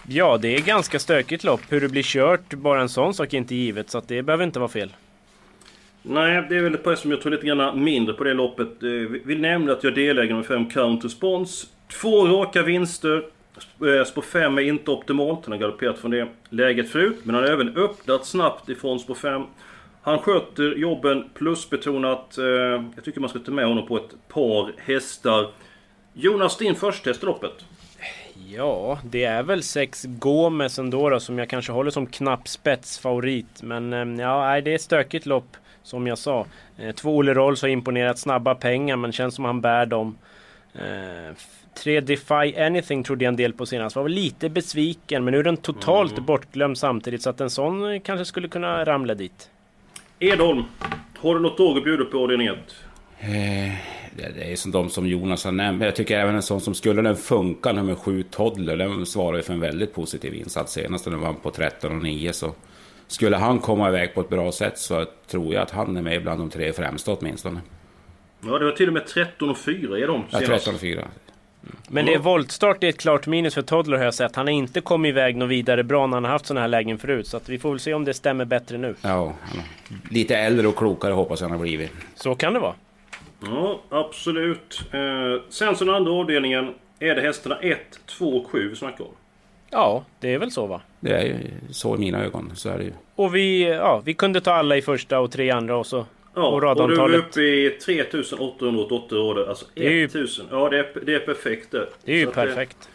Ja, 0.08 0.38
det 0.38 0.56
är 0.56 0.62
ganska 0.62 1.00
stökigt 1.00 1.44
lopp. 1.44 1.62
Hur 1.70 1.82
det 1.82 1.89
blir 1.89 2.03
kört, 2.03 2.53
bara 2.53 2.82
en 2.82 2.89
sån 2.89 3.13
sak 3.13 3.34
är 3.34 3.38
inte 3.38 3.56
givet. 3.56 3.89
Så 3.89 4.01
det 4.08 4.24
behöver 4.24 4.44
inte 4.44 4.60
vara 4.60 4.70
fel. 4.70 4.94
Nej, 6.01 6.46
det 6.50 6.58
är 6.58 6.62
väl 6.62 6.74
ett 6.74 6.84
par 6.84 6.96
som 6.96 7.12
jag 7.12 7.22
tror 7.22 7.32
lite 7.32 7.48
grann 7.48 7.84
mindre 7.84 8.13
på 8.13 8.23
det 8.23 8.34
loppet. 8.34 8.84
Eh, 8.84 8.89
vi 9.26 9.36
nämnde 9.36 9.73
att 9.73 9.84
jag 9.84 9.95
delägare 9.95 10.36
med 10.36 10.45
fem 10.45 10.69
Counter 10.69 11.10
Spons. 11.10 11.67
Två 12.02 12.28
raka 12.28 12.63
vinster. 12.63 13.23
Eh, 13.82 14.06
spår 14.06 14.22
5 14.22 14.58
är 14.58 14.62
inte 14.62 14.91
optimalt. 14.91 15.39
Han 15.46 15.52
har 15.52 15.60
galopperat 15.60 16.00
från 16.00 16.12
det 16.12 16.28
läget 16.50 16.89
förut. 16.89 17.17
Men 17.24 17.36
han 17.36 17.43
har 17.43 17.52
även 17.52 17.78
öppnat 17.78 18.26
snabbt 18.26 18.70
ifrån 18.70 19.00
spår 19.00 19.15
5. 19.15 19.43
Han 20.02 20.20
sköter 20.20 20.76
jobben 20.76 21.30
plusbetonat. 21.34 22.38
Eh, 22.38 22.46
jag 22.96 23.04
tycker 23.04 23.20
man 23.20 23.30
ska 23.30 23.39
ta 23.39 23.52
med 23.52 23.67
honom 23.67 23.88
på 23.88 23.98
ett 23.98 24.28
par 24.28 24.74
hästar. 24.78 25.48
Jonas, 26.13 26.58
din 26.58 26.76
första 26.76 27.10
häst 27.10 27.24
i 27.24 27.26
loppet? 27.26 27.65
Ja, 28.50 29.00
det 29.04 29.24
är 29.24 29.43
väl 29.43 29.63
sex 29.63 30.06
Gomes 30.08 30.80
ändå 30.80 31.10
då, 31.10 31.20
som 31.20 31.39
jag 31.39 31.50
kanske 31.50 31.72
håller 31.72 31.91
som 31.91 32.08
knapp 32.08 32.48
spetsfavorit. 32.48 33.62
Men 33.62 33.93
ehm, 33.93 34.20
ja, 34.20 34.62
det 34.62 34.72
är 34.72 34.76
ett 34.76 34.82
stökigt 34.82 35.26
lopp 35.26 35.58
som 35.84 36.08
jag 36.08 36.17
sa. 36.17 36.46
Eh, 36.78 36.96
två 36.96 37.17
Olle 37.17 37.34
Rolls 37.34 37.62
har 37.62 37.70
imponerat 37.70 38.20
snabba 38.20 38.56
pengar 38.56 38.96
men 38.96 39.12
känns 39.12 39.36
som 39.36 39.46
han 39.46 39.62
bär 39.62 39.86
dem. 39.86 40.17
Eh, 40.74 41.36
3 41.77 42.01
Defy 42.01 42.55
Anything 42.57 43.03
trodde 43.03 43.23
jag 43.23 43.31
en 43.31 43.35
del 43.35 43.53
på 43.53 43.65
senast. 43.65 43.95
Var 43.95 44.03
väl 44.03 44.11
lite 44.11 44.49
besviken 44.49 45.23
men 45.23 45.31
nu 45.31 45.39
är 45.39 45.43
den 45.43 45.57
totalt 45.57 46.11
mm. 46.11 46.25
bortglömd 46.25 46.77
samtidigt 46.77 47.21
så 47.21 47.29
att 47.29 47.41
en 47.41 47.49
sån 47.49 48.01
kanske 48.01 48.25
skulle 48.25 48.47
kunna 48.47 48.85
ramla 48.85 49.13
dit. 49.13 49.49
Edholm, 50.19 50.63
har 51.17 51.35
du 51.35 51.41
något 51.41 51.57
tåg 51.57 51.77
att 51.77 51.83
bjuda 51.83 52.05
på 52.05 52.23
avdelning 52.23 52.47
1? 52.47 52.55
Eh, 53.19 53.29
det 54.15 54.51
är 54.51 54.55
som 54.55 54.71
de 54.71 54.89
som 54.89 55.07
Jonas 55.07 55.45
har 55.45 55.51
nämnt. 55.51 55.83
Jag 55.83 55.95
tycker 55.95 56.19
även 56.19 56.35
en 56.35 56.41
sån 56.41 56.61
som 56.61 56.73
skulle 56.73 57.01
den 57.01 57.15
funka, 57.15 57.71
nummer 57.71 57.95
7 57.95 58.23
Toddler, 58.23 58.77
den 58.77 59.05
svarar 59.05 59.37
ju 59.37 59.43
för 59.43 59.53
en 59.53 59.59
väldigt 59.59 59.93
positiv 59.93 60.33
insats 60.33 60.73
senast 60.73 61.05
när 61.05 61.11
den 61.11 61.21
vann 61.21 61.35
på 61.35 61.51
13 61.51 61.95
och 61.95 62.03
9. 62.03 62.33
Så 62.33 62.53
skulle 63.07 63.37
han 63.37 63.59
komma 63.59 63.89
iväg 63.89 64.13
på 64.13 64.21
ett 64.21 64.29
bra 64.29 64.51
sätt 64.51 64.77
så 64.77 65.05
tror 65.27 65.53
jag 65.53 65.63
att 65.63 65.71
han 65.71 65.97
är 65.97 66.01
med 66.01 66.21
bland 66.23 66.39
de 66.39 66.49
tre 66.49 66.73
främsta 66.73 67.11
åtminstone. 67.13 67.59
Ja, 68.41 68.59
det 68.59 68.65
var 68.65 68.71
till 68.71 68.87
och 68.87 68.93
med 68.93 69.07
13 69.07 69.49
och 69.49 69.57
4 69.57 69.97
i 69.97 70.01
de 70.01 70.23
Ja, 70.29 70.39
13 70.39 70.73
och 70.73 70.79
4. 70.79 71.07
Men 71.88 72.06
det 72.06 72.13
är 72.13 72.19
voltstart 72.19 72.84
är 72.84 72.89
ett 72.89 72.97
klart 72.97 73.27
minus 73.27 73.53
för 73.53 73.62
Toddler 73.62 73.97
har 73.97 74.06
jag 74.06 74.13
sett. 74.13 74.36
Han 74.36 74.47
har 74.47 74.53
inte 74.53 74.82
kommit 74.82 75.10
iväg 75.10 75.36
något 75.36 75.49
vidare 75.49 75.84
bra 75.84 76.08
när 76.08 76.17
han 76.17 76.23
har 76.23 76.32
haft 76.32 76.45
sådana 76.45 76.62
här 76.62 76.67
lägen 76.67 76.97
förut. 76.97 77.27
Så 77.27 77.38
att 77.38 77.49
vi 77.49 77.60
får 77.60 77.69
väl 77.69 77.80
se 77.80 77.93
om 77.93 78.06
det 78.06 78.13
stämmer 78.13 78.45
bättre 78.45 78.77
nu. 78.77 78.95
Ja, 79.01 79.34
lite 80.12 80.38
äldre 80.38 80.67
och 80.67 80.75
klokare 80.75 81.13
hoppas 81.13 81.41
jag 81.41 81.47
han 81.49 81.58
har 81.58 81.63
blivit. 81.63 81.91
Så 82.15 82.36
kan 82.36 82.53
det 82.53 82.60
vara. 82.60 82.73
Ja, 83.45 83.82
absolut. 83.89 84.82
Eh, 84.91 85.43
sen 85.49 85.75
så 85.75 85.86
den 85.86 85.95
andra 85.95 86.12
avdelningen 86.12 86.73
är 86.99 87.15
det 87.15 87.21
hästarna 87.21 87.58
1, 87.60 87.77
2 88.06 88.25
och 88.25 88.47
7 88.47 88.69
vi 88.69 88.75
snackar 88.75 89.03
om. 89.06 89.12
Ja, 89.69 90.03
det 90.19 90.34
är 90.34 90.39
väl 90.39 90.51
så 90.51 90.65
va? 90.65 90.82
Det 90.99 91.12
är 91.12 91.23
ju 91.23 91.36
så 91.71 91.95
i 91.95 91.99
mina 91.99 92.23
ögon, 92.23 92.51
så 92.56 92.69
är 92.69 92.77
det 92.77 92.84
ju. 92.84 92.91
Och 93.15 93.36
vi, 93.36 93.63
ja, 93.63 94.01
vi 94.06 94.13
kunde 94.13 94.41
ta 94.41 94.53
alla 94.53 94.77
i 94.77 94.82
första 94.82 95.19
och 95.19 95.32
tre 95.32 95.51
andra 95.51 95.77
och 95.77 95.86
så 95.86 96.06
Ja, 96.38 96.47
och, 96.47 96.63
och 96.63 96.89
du 96.89 96.95
är 96.95 97.15
uppe 97.15 97.41
i 97.41 97.69
3888 97.69 99.15
order. 99.19 99.50
Alltså 99.50 99.65
det 99.73 99.88
är 99.88 99.91
ju, 99.91 100.06
1000. 100.06 100.45
Ja, 100.52 100.69
det 100.69 100.78
är, 100.78 101.06
det 101.06 101.15
är 101.15 101.19
perfekt 101.19 101.71
det. 101.71 101.88
Det 102.06 102.12
är 102.12 102.17
ju 102.17 102.26
Så 102.26 102.32
perfekt. 102.32 102.89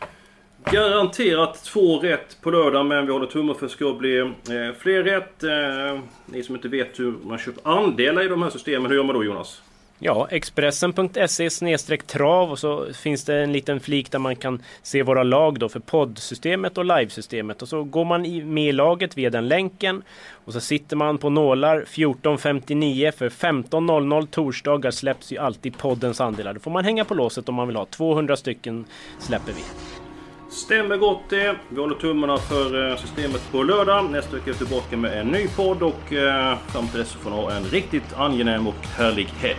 Garanterat 0.70 1.64
två 1.64 1.98
rätt 1.98 2.38
på 2.42 2.50
lördag 2.50 2.86
men 2.86 3.06
vi 3.06 3.12
håller 3.12 3.26
tummen 3.26 3.54
för 3.54 3.66
att 3.66 3.70
det 3.70 3.76
ska 3.76 3.92
bli 3.92 4.18
eh, 4.18 4.26
fler 4.78 5.02
rätt. 5.02 5.42
Eh, 5.42 6.00
ni 6.26 6.42
som 6.42 6.54
inte 6.54 6.68
vet 6.68 7.00
hur 7.00 7.14
man 7.24 7.38
köper 7.38 7.70
andelar 7.70 8.22
i 8.22 8.28
de 8.28 8.42
här 8.42 8.50
systemen, 8.50 8.90
hur 8.90 8.96
gör 8.96 9.04
man 9.04 9.14
då 9.14 9.24
Jonas? 9.24 9.62
Ja, 10.04 10.28
Expressen.se 10.30 11.96
trav 11.96 12.50
och 12.50 12.58
så 12.58 12.92
finns 12.92 13.24
det 13.24 13.42
en 13.42 13.52
liten 13.52 13.80
flik 13.80 14.10
där 14.10 14.18
man 14.18 14.36
kan 14.36 14.62
se 14.82 15.02
våra 15.02 15.22
lag 15.22 15.58
då 15.58 15.68
för 15.68 15.80
poddsystemet 15.80 16.78
och 16.78 16.84
livesystemet. 16.84 17.62
Och 17.62 17.68
så 17.68 17.84
går 17.84 18.04
man 18.04 18.22
med 18.54 18.68
i 18.68 18.72
laget 18.72 19.18
via 19.18 19.30
den 19.30 19.48
länken. 19.48 20.02
Och 20.44 20.52
så 20.52 20.60
sitter 20.60 20.96
man 20.96 21.18
på 21.18 21.30
nålar 21.30 21.84
14.59 21.88 23.10
för 23.10 23.28
15.00 23.28 24.26
torsdagar 24.26 24.90
släpps 24.90 25.32
ju 25.32 25.38
alltid 25.38 25.78
poddens 25.78 26.20
andelar. 26.20 26.54
Då 26.54 26.60
får 26.60 26.70
man 26.70 26.84
hänga 26.84 27.04
på 27.04 27.14
låset 27.14 27.48
om 27.48 27.54
man 27.54 27.66
vill 27.66 27.76
ha. 27.76 27.84
200 27.84 28.36
stycken 28.36 28.84
släpper 29.18 29.52
vi. 29.52 29.62
Stämmer 30.52 30.96
gott 30.96 31.28
det. 31.28 31.56
Vi 31.68 31.80
håller 31.80 31.94
tummarna 31.94 32.36
för 32.36 32.90
eh, 32.90 32.96
systemet 32.96 33.52
på 33.52 33.62
lördag. 33.62 34.10
Nästa 34.10 34.36
vecka 34.36 34.50
är 34.50 34.52
vi 34.52 34.58
tillbaka 34.58 34.96
med 34.96 35.20
en 35.20 35.26
ny 35.26 35.48
podd 35.48 35.82
och 35.82 36.12
eh, 36.12 36.58
fram 36.68 36.88
till 36.88 36.98
dess 36.98 37.12
får 37.12 37.30
ni 37.30 37.36
ha 37.36 37.52
en 37.52 37.64
riktigt 37.64 38.14
angenäm 38.16 38.66
och 38.66 38.86
härlig 38.96 39.24
helg. 39.24 39.58